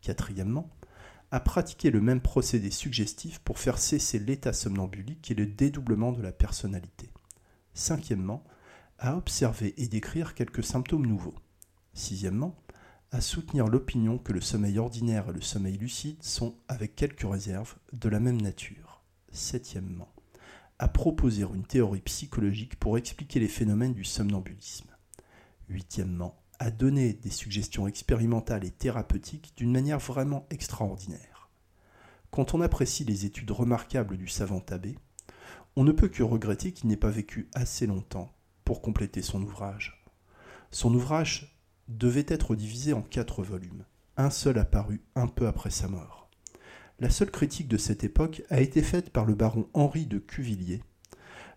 Quatrièmement, 0.00 0.70
à 1.30 1.40
pratiquer 1.40 1.90
le 1.90 2.00
même 2.00 2.20
procédé 2.20 2.70
suggestif 2.70 3.40
pour 3.40 3.58
faire 3.58 3.78
cesser 3.78 4.18
l'état 4.18 4.52
somnambulique 4.52 5.30
et 5.30 5.34
le 5.34 5.46
dédoublement 5.46 6.12
de 6.12 6.22
la 6.22 6.32
personnalité. 6.32 7.10
Cinquièmement, 7.74 8.44
à 8.98 9.16
observer 9.16 9.74
et 9.76 9.88
décrire 9.88 10.34
quelques 10.34 10.62
symptômes 10.62 11.06
nouveaux. 11.06 11.34
Sixièmement, 11.92 12.56
à 13.14 13.20
soutenir 13.20 13.68
l'opinion 13.68 14.18
que 14.18 14.32
le 14.32 14.40
sommeil 14.40 14.76
ordinaire 14.80 15.28
et 15.28 15.32
le 15.32 15.40
sommeil 15.40 15.78
lucide 15.78 16.20
sont, 16.20 16.56
avec 16.66 16.96
quelques 16.96 17.22
réserves, 17.22 17.76
de 17.92 18.08
la 18.08 18.18
même 18.18 18.42
nature. 18.42 19.04
Septièmement, 19.30 20.12
à 20.80 20.88
proposer 20.88 21.42
une 21.42 21.64
théorie 21.64 22.00
psychologique 22.00 22.74
pour 22.74 22.98
expliquer 22.98 23.38
les 23.38 23.46
phénomènes 23.46 23.94
du 23.94 24.02
somnambulisme. 24.02 24.90
Huitièmement, 25.68 26.42
à 26.58 26.72
donner 26.72 27.12
des 27.12 27.30
suggestions 27.30 27.86
expérimentales 27.86 28.64
et 28.64 28.72
thérapeutiques 28.72 29.52
d'une 29.56 29.70
manière 29.70 30.00
vraiment 30.00 30.48
extraordinaire. 30.50 31.50
Quand 32.32 32.52
on 32.52 32.60
apprécie 32.62 33.04
les 33.04 33.26
études 33.26 33.52
remarquables 33.52 34.16
du 34.16 34.26
savant 34.26 34.64
abbé, 34.70 34.98
on 35.76 35.84
ne 35.84 35.92
peut 35.92 36.08
que 36.08 36.24
regretter 36.24 36.72
qu'il 36.72 36.88
n'ait 36.88 36.96
pas 36.96 37.10
vécu 37.10 37.48
assez 37.54 37.86
longtemps 37.86 38.34
pour 38.64 38.82
compléter 38.82 39.22
son 39.22 39.40
ouvrage. 39.40 40.04
Son 40.72 40.92
ouvrage 40.92 41.53
devait 41.88 42.26
être 42.28 42.56
divisé 42.56 42.92
en 42.92 43.02
quatre 43.02 43.42
volumes, 43.42 43.84
un 44.16 44.30
seul 44.30 44.58
apparu 44.58 45.02
un 45.14 45.26
peu 45.26 45.46
après 45.46 45.70
sa 45.70 45.88
mort. 45.88 46.28
La 47.00 47.10
seule 47.10 47.30
critique 47.30 47.68
de 47.68 47.76
cette 47.76 48.04
époque 48.04 48.42
a 48.50 48.60
été 48.60 48.82
faite 48.82 49.10
par 49.10 49.24
le 49.24 49.34
baron 49.34 49.68
Henri 49.74 50.06
de 50.06 50.18
Cuvillier 50.18 50.82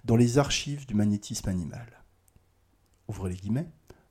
dans 0.03 0.15
les 0.15 0.37
archives 0.37 0.87
du 0.87 0.95
magnétisme 0.95 1.49
animal. 1.49 2.03
Ouvrez 3.07 3.31
les 3.31 3.35
guillemets. 3.35 3.69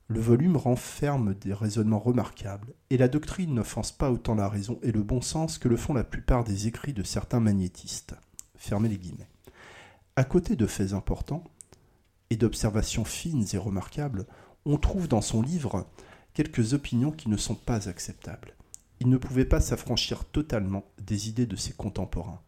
Le 0.09 0.21
volume 0.21 0.55
renferme 0.55 1.33
des 1.33 1.53
raisonnements 1.53 1.99
remarquables, 1.99 2.73
et 2.89 2.97
la 2.97 3.09
doctrine 3.09 3.53
n'offense 3.53 3.91
pas 3.91 4.09
autant 4.09 4.35
la 4.35 4.47
raison 4.47 4.79
et 4.81 4.93
le 4.93 5.03
bon 5.03 5.19
sens 5.19 5.57
que 5.57 5.67
le 5.67 5.75
font 5.75 5.93
la 5.93 6.05
plupart 6.05 6.45
des 6.45 6.67
écrits 6.67 6.93
de 6.93 7.03
certains 7.03 7.41
magnétistes. 7.41 8.15
Fermez 8.55 8.87
les 8.87 8.97
guillemets. 8.97 9.29
À 10.15 10.23
côté 10.23 10.55
de 10.55 10.65
faits 10.65 10.93
importants 10.93 11.43
et 12.29 12.37
d'observations 12.37 13.03
fines 13.03 13.45
et 13.51 13.57
remarquables, 13.57 14.25
on 14.69 14.77
trouve 14.77 15.07
dans 15.07 15.21
son 15.21 15.41
livre 15.41 15.87
quelques 16.33 16.73
opinions 16.73 17.11
qui 17.11 17.29
ne 17.29 17.37
sont 17.37 17.55
pas 17.55 17.87
acceptables. 17.87 18.53
Il 18.99 19.07
ne 19.07 19.15
pouvait 19.15 19.45
pas 19.45 19.61
s'affranchir 19.61 20.25
totalement 20.25 20.83
des 21.01 21.29
idées 21.29 21.45
de 21.45 21.55
ses 21.55 21.71
contemporains, 21.71 22.41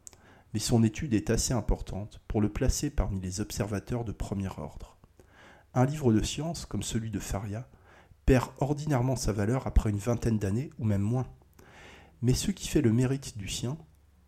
mais 0.53 0.59
son 0.59 0.83
étude 0.83 1.13
est 1.13 1.29
assez 1.29 1.53
importante 1.53 2.19
pour 2.27 2.41
le 2.41 2.49
placer 2.49 2.89
parmi 2.89 3.21
les 3.21 3.39
observateurs 3.39 4.03
de 4.03 4.11
premier 4.11 4.49
ordre. 4.57 4.97
Un 5.73 5.85
livre 5.85 6.11
de 6.11 6.21
science, 6.21 6.65
comme 6.65 6.83
celui 6.83 7.09
de 7.09 7.19
Faria, 7.19 7.69
perd 8.25 8.49
ordinairement 8.59 9.15
sa 9.15 9.31
valeur 9.31 9.65
après 9.65 9.89
une 9.89 9.97
vingtaine 9.97 10.39
d'années 10.39 10.71
ou 10.77 10.83
même 10.83 11.01
moins. 11.01 11.27
Mais 12.21 12.33
ce 12.33 12.51
qui 12.51 12.67
fait 12.67 12.81
le 12.81 12.91
mérite 12.91 13.37
du 13.37 13.47
sien, 13.47 13.77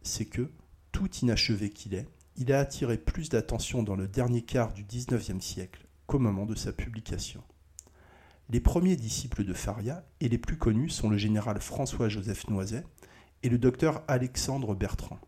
c'est 0.01 0.25
que, 0.25 0.49
tout 0.93 1.13
inachevé 1.17 1.69
qu'il 1.69 1.93
est, 1.93 2.07
il 2.37 2.53
a 2.53 2.59
attiré 2.59 2.97
plus 2.97 3.27
d'attention 3.27 3.83
dans 3.83 3.97
le 3.97 4.07
dernier 4.07 4.43
quart 4.43 4.71
du 4.71 4.85
XIXe 4.85 5.43
siècle 5.43 5.87
qu'au 6.07 6.19
moment 6.19 6.45
de 6.45 6.55
sa 6.55 6.71
publication. 6.71 7.43
Les 8.51 8.59
premiers 8.59 8.97
disciples 8.97 9.45
de 9.45 9.53
Faria 9.53 10.03
et 10.19 10.27
les 10.27 10.37
plus 10.37 10.57
connus 10.57 10.89
sont 10.89 11.09
le 11.09 11.15
général 11.15 11.61
François-Joseph 11.61 12.49
Noiset 12.49 12.83
et 13.43 13.49
le 13.49 13.57
docteur 13.57 14.03
Alexandre 14.09 14.75
Bertrand. 14.75 15.21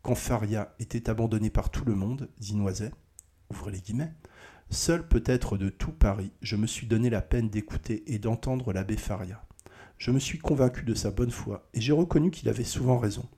Quand 0.00 0.14
Faria 0.14 0.74
était 0.78 1.10
abandonné 1.10 1.50
par 1.50 1.68
tout 1.68 1.84
le 1.84 1.94
monde, 1.94 2.30
dit 2.38 2.56
Noiset, 2.56 2.92
ouvrez 3.50 3.72
les 3.72 3.80
guillemets, 3.82 4.14
seul 4.70 5.06
peut-être 5.06 5.58
de 5.58 5.68
tout 5.68 5.92
Paris, 5.92 6.32
je 6.40 6.56
me 6.56 6.66
suis 6.66 6.86
donné 6.86 7.10
la 7.10 7.20
peine 7.20 7.50
d'écouter 7.50 8.10
et 8.10 8.18
d'entendre 8.18 8.72
l'abbé 8.72 8.96
Faria. 8.96 9.44
Je 9.98 10.10
me 10.10 10.18
suis 10.18 10.38
convaincu 10.38 10.86
de 10.86 10.94
sa 10.94 11.10
bonne 11.10 11.30
foi 11.30 11.68
et 11.74 11.82
j'ai 11.82 11.92
reconnu 11.92 12.30
qu'il 12.30 12.48
avait 12.48 12.64
souvent 12.64 12.96
raison. 12.96 13.28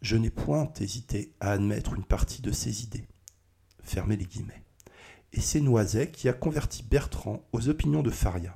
Je 0.00 0.16
n'ai 0.16 0.30
point 0.30 0.72
hésité 0.80 1.34
à 1.40 1.50
admettre 1.50 1.92
une 1.92 2.04
partie 2.04 2.40
de 2.40 2.52
ses 2.52 2.84
idées. 2.84 3.06
Fermez 3.82 4.16
les 4.16 4.24
guillemets 4.24 4.63
et 5.34 5.40
c'est 5.40 5.60
Noiset 5.60 6.10
qui 6.12 6.28
a 6.28 6.32
converti 6.32 6.84
Bertrand 6.84 7.44
aux 7.52 7.68
opinions 7.68 8.02
de 8.02 8.10
Faria. 8.10 8.54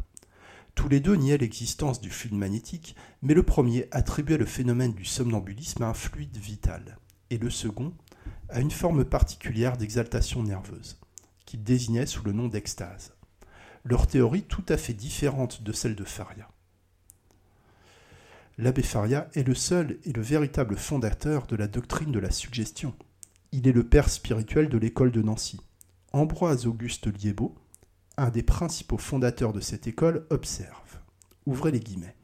Tous 0.77 0.89
les 0.89 1.01
deux 1.01 1.17
niaient 1.17 1.37
l'existence 1.37 2.01
du 2.01 2.09
fluide 2.09 2.37
magnétique, 2.37 2.95
mais 3.21 3.35
le 3.35 3.43
premier 3.43 3.89
attribuait 3.91 4.39
le 4.39 4.47
phénomène 4.47 4.93
du 4.93 5.05
somnambulisme 5.05 5.83
à 5.83 5.89
un 5.89 5.95
fluide 5.95 6.37
vital, 6.37 6.99
et 7.31 7.39
le 7.39 7.51
second 7.51 7.93
à 8.49 8.61
une 8.61 8.71
forme 8.71 9.05
particulière 9.05 9.77
d'exaltation 9.77 10.45
nerveuse, 10.45 11.01
qu'il 11.47 11.65
désignait 11.65 12.07
sous 12.07 12.25
le 12.25 12.33
nom 12.33 12.47
d'extase. 12.47 13.13
Leur 13.85 14.07
théorie 14.07 14.45
tout 14.45 14.65
à 14.69 14.77
fait 14.77 14.95
différente 14.95 15.65
de 15.65 15.73
celle 15.73 15.97
de 15.97 16.05
Faria. 16.05 16.49
L'abbé 18.57 18.83
Faria 18.83 19.29
est 19.35 19.47
le 19.47 19.55
seul 19.55 19.99
et 20.05 20.13
le 20.13 20.23
véritable 20.23 20.77
fondateur 20.77 21.49
de 21.49 21.57
la 21.57 21.67
doctrine 21.67 22.13
de 22.13 22.19
la 22.21 22.31
suggestion. 22.31 22.95
Il 23.51 23.67
est 23.67 23.73
le 23.73 23.87
père 23.87 24.09
spirituel 24.09 24.69
de 24.69 24.79
l'école 24.79 25.11
de 25.11 25.23
Nancy. 25.23 25.59
Ambroise 26.13 26.67
Auguste 26.67 27.07
Liébaud, 27.07 27.55
un 28.17 28.31
des 28.31 28.43
principaux 28.43 28.99
fondateurs 28.99 29.53
de 29.53 29.61
cette 29.61 29.87
école, 29.87 30.27
observe 30.31 30.99
ouvrez 31.49 31.71
les 31.71 31.81
guillemets. 31.81 32.15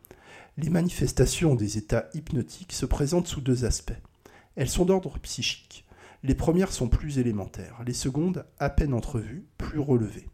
Les 0.56 0.70
manifestations 0.70 1.54
des 1.54 1.78
états 1.78 2.08
hypnotiques 2.14 2.72
se 2.72 2.86
présentent 2.86 3.26
sous 3.26 3.40
deux 3.40 3.64
aspects. 3.64 3.92
Elles 4.56 4.68
sont 4.68 4.84
d'ordre 4.84 5.18
psychique. 5.18 5.84
Les 6.22 6.34
premières 6.34 6.72
sont 6.72 6.88
plus 6.88 7.18
élémentaires, 7.18 7.82
les 7.84 7.92
secondes, 7.92 8.46
à 8.58 8.70
peine 8.70 8.94
entrevues, 8.94 9.44
plus 9.58 9.80
relevées. 9.80 10.28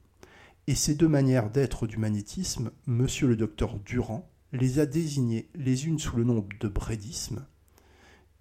Et 0.67 0.75
ces 0.75 0.95
deux 0.95 1.09
manières 1.09 1.51
d'être 1.51 1.87
du 1.87 1.97
magnétisme, 1.97 2.71
monsieur 2.87 3.27
le 3.27 3.37
docteur 3.37 3.79
Durand 3.79 4.29
les 4.53 4.79
a 4.79 4.87
désignées 4.87 5.49
les 5.55 5.87
unes 5.87 5.99
sous 5.99 6.17
le 6.17 6.25
nom 6.25 6.47
de 6.61 6.69
brédisme, 6.69 7.47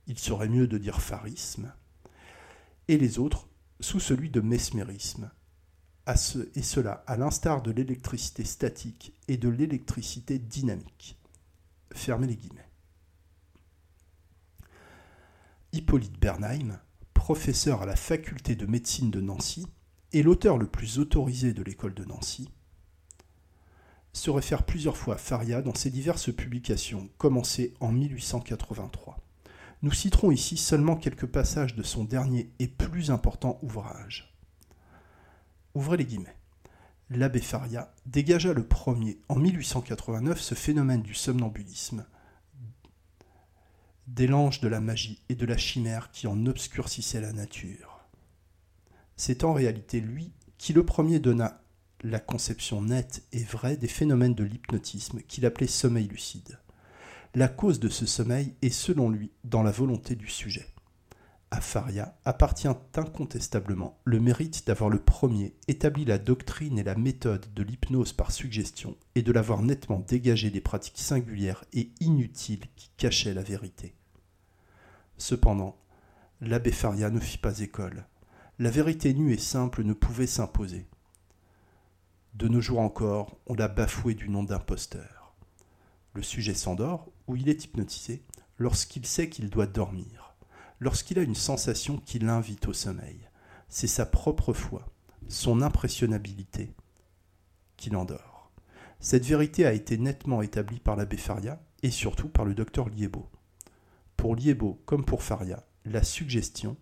il 0.08 0.18
serait 0.18 0.50
mieux 0.50 0.68
de 0.68 0.78
dire 0.78 1.02
pharisme, 1.02 1.72
et 2.88 2.98
les 2.98 3.20
autres 3.20 3.49
sous 3.80 4.00
celui 4.00 4.30
de 4.30 4.42
mesmérisme, 4.42 5.32
et 6.56 6.64
cela 6.64 7.04
à 7.06 7.18
l'instar 7.18 7.62
de 7.62 7.72
l'électricité 7.72 8.44
statique 8.44 9.14
et 9.28 9.38
de 9.38 9.50
l'électricité 9.50 10.40
dynamique. 10.40 11.20
Fermez 11.94 12.28
les 12.28 12.36
guillemets. 12.36 12.70
Hippolyte 15.72 16.20
Bernheim, 16.20 16.80
professeur 17.14 17.84
à 17.84 17.86
la 17.86 17.96
faculté 17.96 18.56
de 18.56 18.66
médecine 18.66 19.12
de 19.12 19.22
Nancy 19.22 19.68
et 20.14 20.24
l'auteur 20.24 20.58
le 20.58 20.66
plus 20.66 20.98
autorisé 20.98 21.54
de 21.54 21.62
l'école 21.62 21.94
de 21.94 22.06
Nancy, 22.06 22.50
se 24.14 24.32
réfère 24.32 24.64
plusieurs 24.64 24.98
fois 24.98 25.16
à 25.16 25.18
Faria 25.20 25.62
dans 25.62 25.76
ses 25.76 25.92
diverses 25.92 26.34
publications 26.34 27.10
commencées 27.20 27.76
en 27.80 27.92
1883. 27.92 29.20
Nous 29.82 29.92
citerons 29.94 30.32
ici 30.32 30.58
seulement 30.58 30.98
quelques 30.98 31.26
passages 31.26 31.76
de 31.76 31.84
son 31.84 32.04
dernier 32.04 32.52
et 32.60 32.68
plus 32.68 33.12
important 33.12 33.60
ouvrage. 33.62 34.36
Ouvrez 35.74 35.98
les 35.98 36.06
guillemets. 36.06 36.36
L'abbé 37.10 37.40
Faria 37.40 37.94
dégagea 38.06 38.54
le 38.54 38.68
premier, 38.68 39.20
en 39.30 39.36
1889, 39.36 40.40
ce 40.40 40.54
phénomène 40.54 41.02
du 41.02 41.14
somnambulisme, 41.14 42.06
des 44.08 44.28
langes 44.28 44.60
de 44.60 44.68
la 44.68 44.82
magie 44.82 45.22
et 45.30 45.36
de 45.36 45.46
la 45.46 45.58
chimère 45.58 46.12
qui 46.12 46.28
en 46.28 46.46
obscurcissaient 46.46 47.22
la 47.22 47.32
nature. 47.32 48.02
C'est 49.16 49.44
en 49.44 49.54
réalité 49.54 50.02
lui 50.02 50.34
qui 50.58 50.74
le 50.74 50.86
premier 50.86 51.20
donna 51.20 51.62
la 52.04 52.20
conception 52.20 52.82
nette 52.82 53.24
et 53.32 53.44
vraie 53.44 53.78
des 53.78 53.88
phénomènes 53.88 54.36
de 54.36 54.44
l'hypnotisme 54.44 55.22
qu'il 55.22 55.46
appelait 55.46 55.68
sommeil 55.68 56.08
lucide. 56.08 56.60
La 57.36 57.48
cause 57.48 57.80
de 57.80 57.90
ce 57.90 58.08
sommeil 58.08 58.56
est 58.64 58.72
selon 58.72 59.10
lui 59.12 59.32
dans 59.44 59.62
la 59.62 59.70
volonté 59.70 60.16
du 60.16 60.28
sujet. 60.28 60.66
À 61.52 61.62
Faria 61.62 62.18
appartient 62.26 62.68
incontestablement 62.68 64.00
le 64.04 64.20
mérite 64.20 64.66
d'avoir 64.66 64.90
le 64.90 64.98
premier 65.00 65.56
établi 65.68 66.06
la 66.06 66.18
doctrine 66.18 66.80
et 66.80 66.84
la 66.84 66.96
méthode 66.96 67.46
de 67.54 67.62
l'hypnose 67.62 68.14
par 68.14 68.32
suggestion 68.32 68.98
et 69.14 69.22
de 69.22 69.32
l'avoir 69.32 69.62
nettement 69.62 70.00
dégagé 70.00 70.50
des 70.50 70.60
pratiques 70.60 70.98
singulières 70.98 71.66
et 71.72 71.92
inutiles 72.00 72.66
qui 72.76 72.90
cachaient 72.98 73.36
la 73.36 73.44
vérité. 73.44 73.94
Cependant, 75.18 75.78
l'abbé 76.42 76.72
Faria 76.72 77.12
ne 77.12 77.20
fit 77.20 77.38
pas 77.38 77.60
école. 77.60 78.08
La 78.58 78.72
vérité 78.72 79.14
nue 79.14 79.34
et 79.34 79.38
simple 79.38 79.84
ne 79.84 79.94
pouvait 79.94 80.28
s'imposer. 80.28 80.88
De 82.34 82.48
nos 82.48 82.62
jours 82.62 82.80
encore, 82.80 83.38
on 83.46 83.54
l'a 83.54 83.68
bafoué 83.68 84.16
du 84.16 84.30
nom 84.30 84.44
d'imposteur. 84.44 85.19
Le 86.20 86.24
sujet 86.24 86.54
s'endort, 86.54 87.08
ou 87.28 87.38
il 87.38 87.48
est 87.48 87.64
hypnotisé, 87.64 88.26
lorsqu'il 88.58 89.06
sait 89.06 89.30
qu'il 89.30 89.50
doit 89.50 89.68
dormir, 89.68 90.36
lorsqu'il 90.82 91.18
a 91.18 91.22
une 91.22 91.34
sensation 91.34 91.96
qui 91.96 92.20
l'invite 92.20 92.68
au 92.68 92.74
sommeil. 92.74 93.30
C'est 93.70 93.88
sa 93.88 94.06
propre 94.06 94.52
foi, 94.52 94.86
son 95.30 95.62
impressionnabilité 95.62 96.74
qui 97.78 97.90
l'endort. 97.90 98.52
Cette 99.00 99.26
vérité 99.26 99.66
a 99.66 99.72
été 99.72 99.98
nettement 99.98 100.42
établie 100.42 100.82
par 100.82 100.98
l'abbé 100.98 101.16
Faria 101.16 101.64
et 101.84 101.90
surtout 101.90 102.28
par 102.28 102.44
le 102.44 102.54
docteur 102.54 102.90
Liebo. 102.90 103.30
Pour 104.18 104.36
Liebo 104.36 104.82
comme 104.86 105.06
pour 105.06 105.24
Faria, 105.24 105.66
la 105.86 106.04
suggestion, 106.04 106.76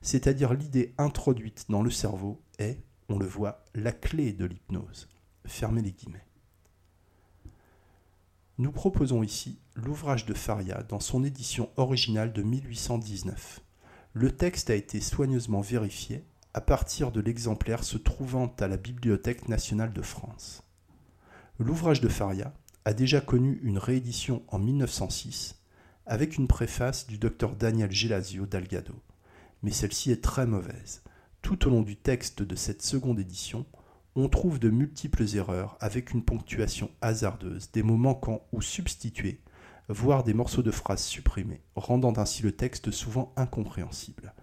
c'est-à-dire 0.00 0.54
l'idée 0.54 0.94
introduite 0.96 1.66
dans 1.68 1.82
le 1.82 1.90
cerveau, 1.90 2.40
est, 2.58 2.82
on 3.10 3.18
le 3.18 3.26
voit, 3.26 3.66
la 3.74 3.92
clé 3.92 4.32
de 4.32 4.46
l'hypnose. 4.46 5.10
Fermez 5.44 5.82
les 5.82 5.92
guillemets. 5.92 6.27
Nous 8.58 8.72
proposons 8.72 9.22
ici 9.22 9.60
l'ouvrage 9.76 10.26
de 10.26 10.34
Faria 10.34 10.82
dans 10.82 10.98
son 10.98 11.22
édition 11.22 11.70
originale 11.76 12.32
de 12.32 12.42
1819. 12.42 13.60
Le 14.14 14.32
texte 14.32 14.68
a 14.70 14.74
été 14.74 15.00
soigneusement 15.00 15.60
vérifié 15.60 16.24
à 16.54 16.60
partir 16.60 17.12
de 17.12 17.20
l'exemplaire 17.20 17.84
se 17.84 17.96
trouvant 17.96 18.52
à 18.58 18.66
la 18.66 18.76
Bibliothèque 18.76 19.48
nationale 19.48 19.92
de 19.92 20.02
France. 20.02 20.64
L'ouvrage 21.60 22.00
de 22.00 22.08
Faria 22.08 22.52
a 22.84 22.94
déjà 22.94 23.20
connu 23.20 23.60
une 23.62 23.78
réédition 23.78 24.42
en 24.48 24.58
1906 24.58 25.62
avec 26.06 26.36
une 26.36 26.48
préface 26.48 27.06
du 27.06 27.16
docteur 27.16 27.54
Daniel 27.54 27.92
Gelasio 27.92 28.44
d'Algado, 28.44 28.94
mais 29.62 29.70
celle-ci 29.70 30.10
est 30.10 30.24
très 30.24 30.46
mauvaise 30.46 31.04
tout 31.42 31.68
au 31.68 31.70
long 31.70 31.82
du 31.82 31.94
texte 31.94 32.42
de 32.42 32.56
cette 32.56 32.82
seconde 32.82 33.20
édition, 33.20 33.66
on 34.16 34.28
trouve 34.28 34.58
de 34.58 34.70
multiples 34.70 35.36
erreurs 35.36 35.76
avec 35.80 36.12
une 36.12 36.24
ponctuation 36.24 36.90
hasardeuse, 37.00 37.70
des 37.72 37.82
mots 37.82 37.96
manquants 37.96 38.46
ou 38.52 38.62
substitués, 38.62 39.40
voire 39.88 40.24
des 40.24 40.34
morceaux 40.34 40.62
de 40.62 40.70
phrases 40.70 41.04
supprimés, 41.04 41.62
rendant 41.76 42.12
ainsi 42.16 42.42
le 42.42 42.52
texte 42.52 42.90
souvent 42.90 43.32
incompréhensible. 43.36 44.34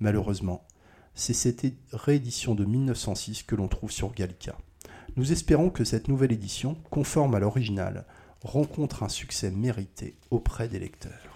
Malheureusement, 0.00 0.66
c'est 1.14 1.34
cette 1.34 1.64
réédition 1.92 2.54
de 2.54 2.64
1906 2.64 3.44
que 3.44 3.54
l'on 3.54 3.68
trouve 3.68 3.92
sur 3.92 4.12
Gallica. 4.12 4.58
Nous 5.16 5.32
espérons 5.32 5.70
que 5.70 5.84
cette 5.84 6.08
nouvelle 6.08 6.32
édition, 6.32 6.76
conforme 6.90 7.34
à 7.34 7.38
l'original, 7.38 8.04
rencontre 8.42 9.04
un 9.04 9.08
succès 9.08 9.50
mérité 9.50 10.18
auprès 10.30 10.68
des 10.68 10.80
lecteurs. 10.80 11.33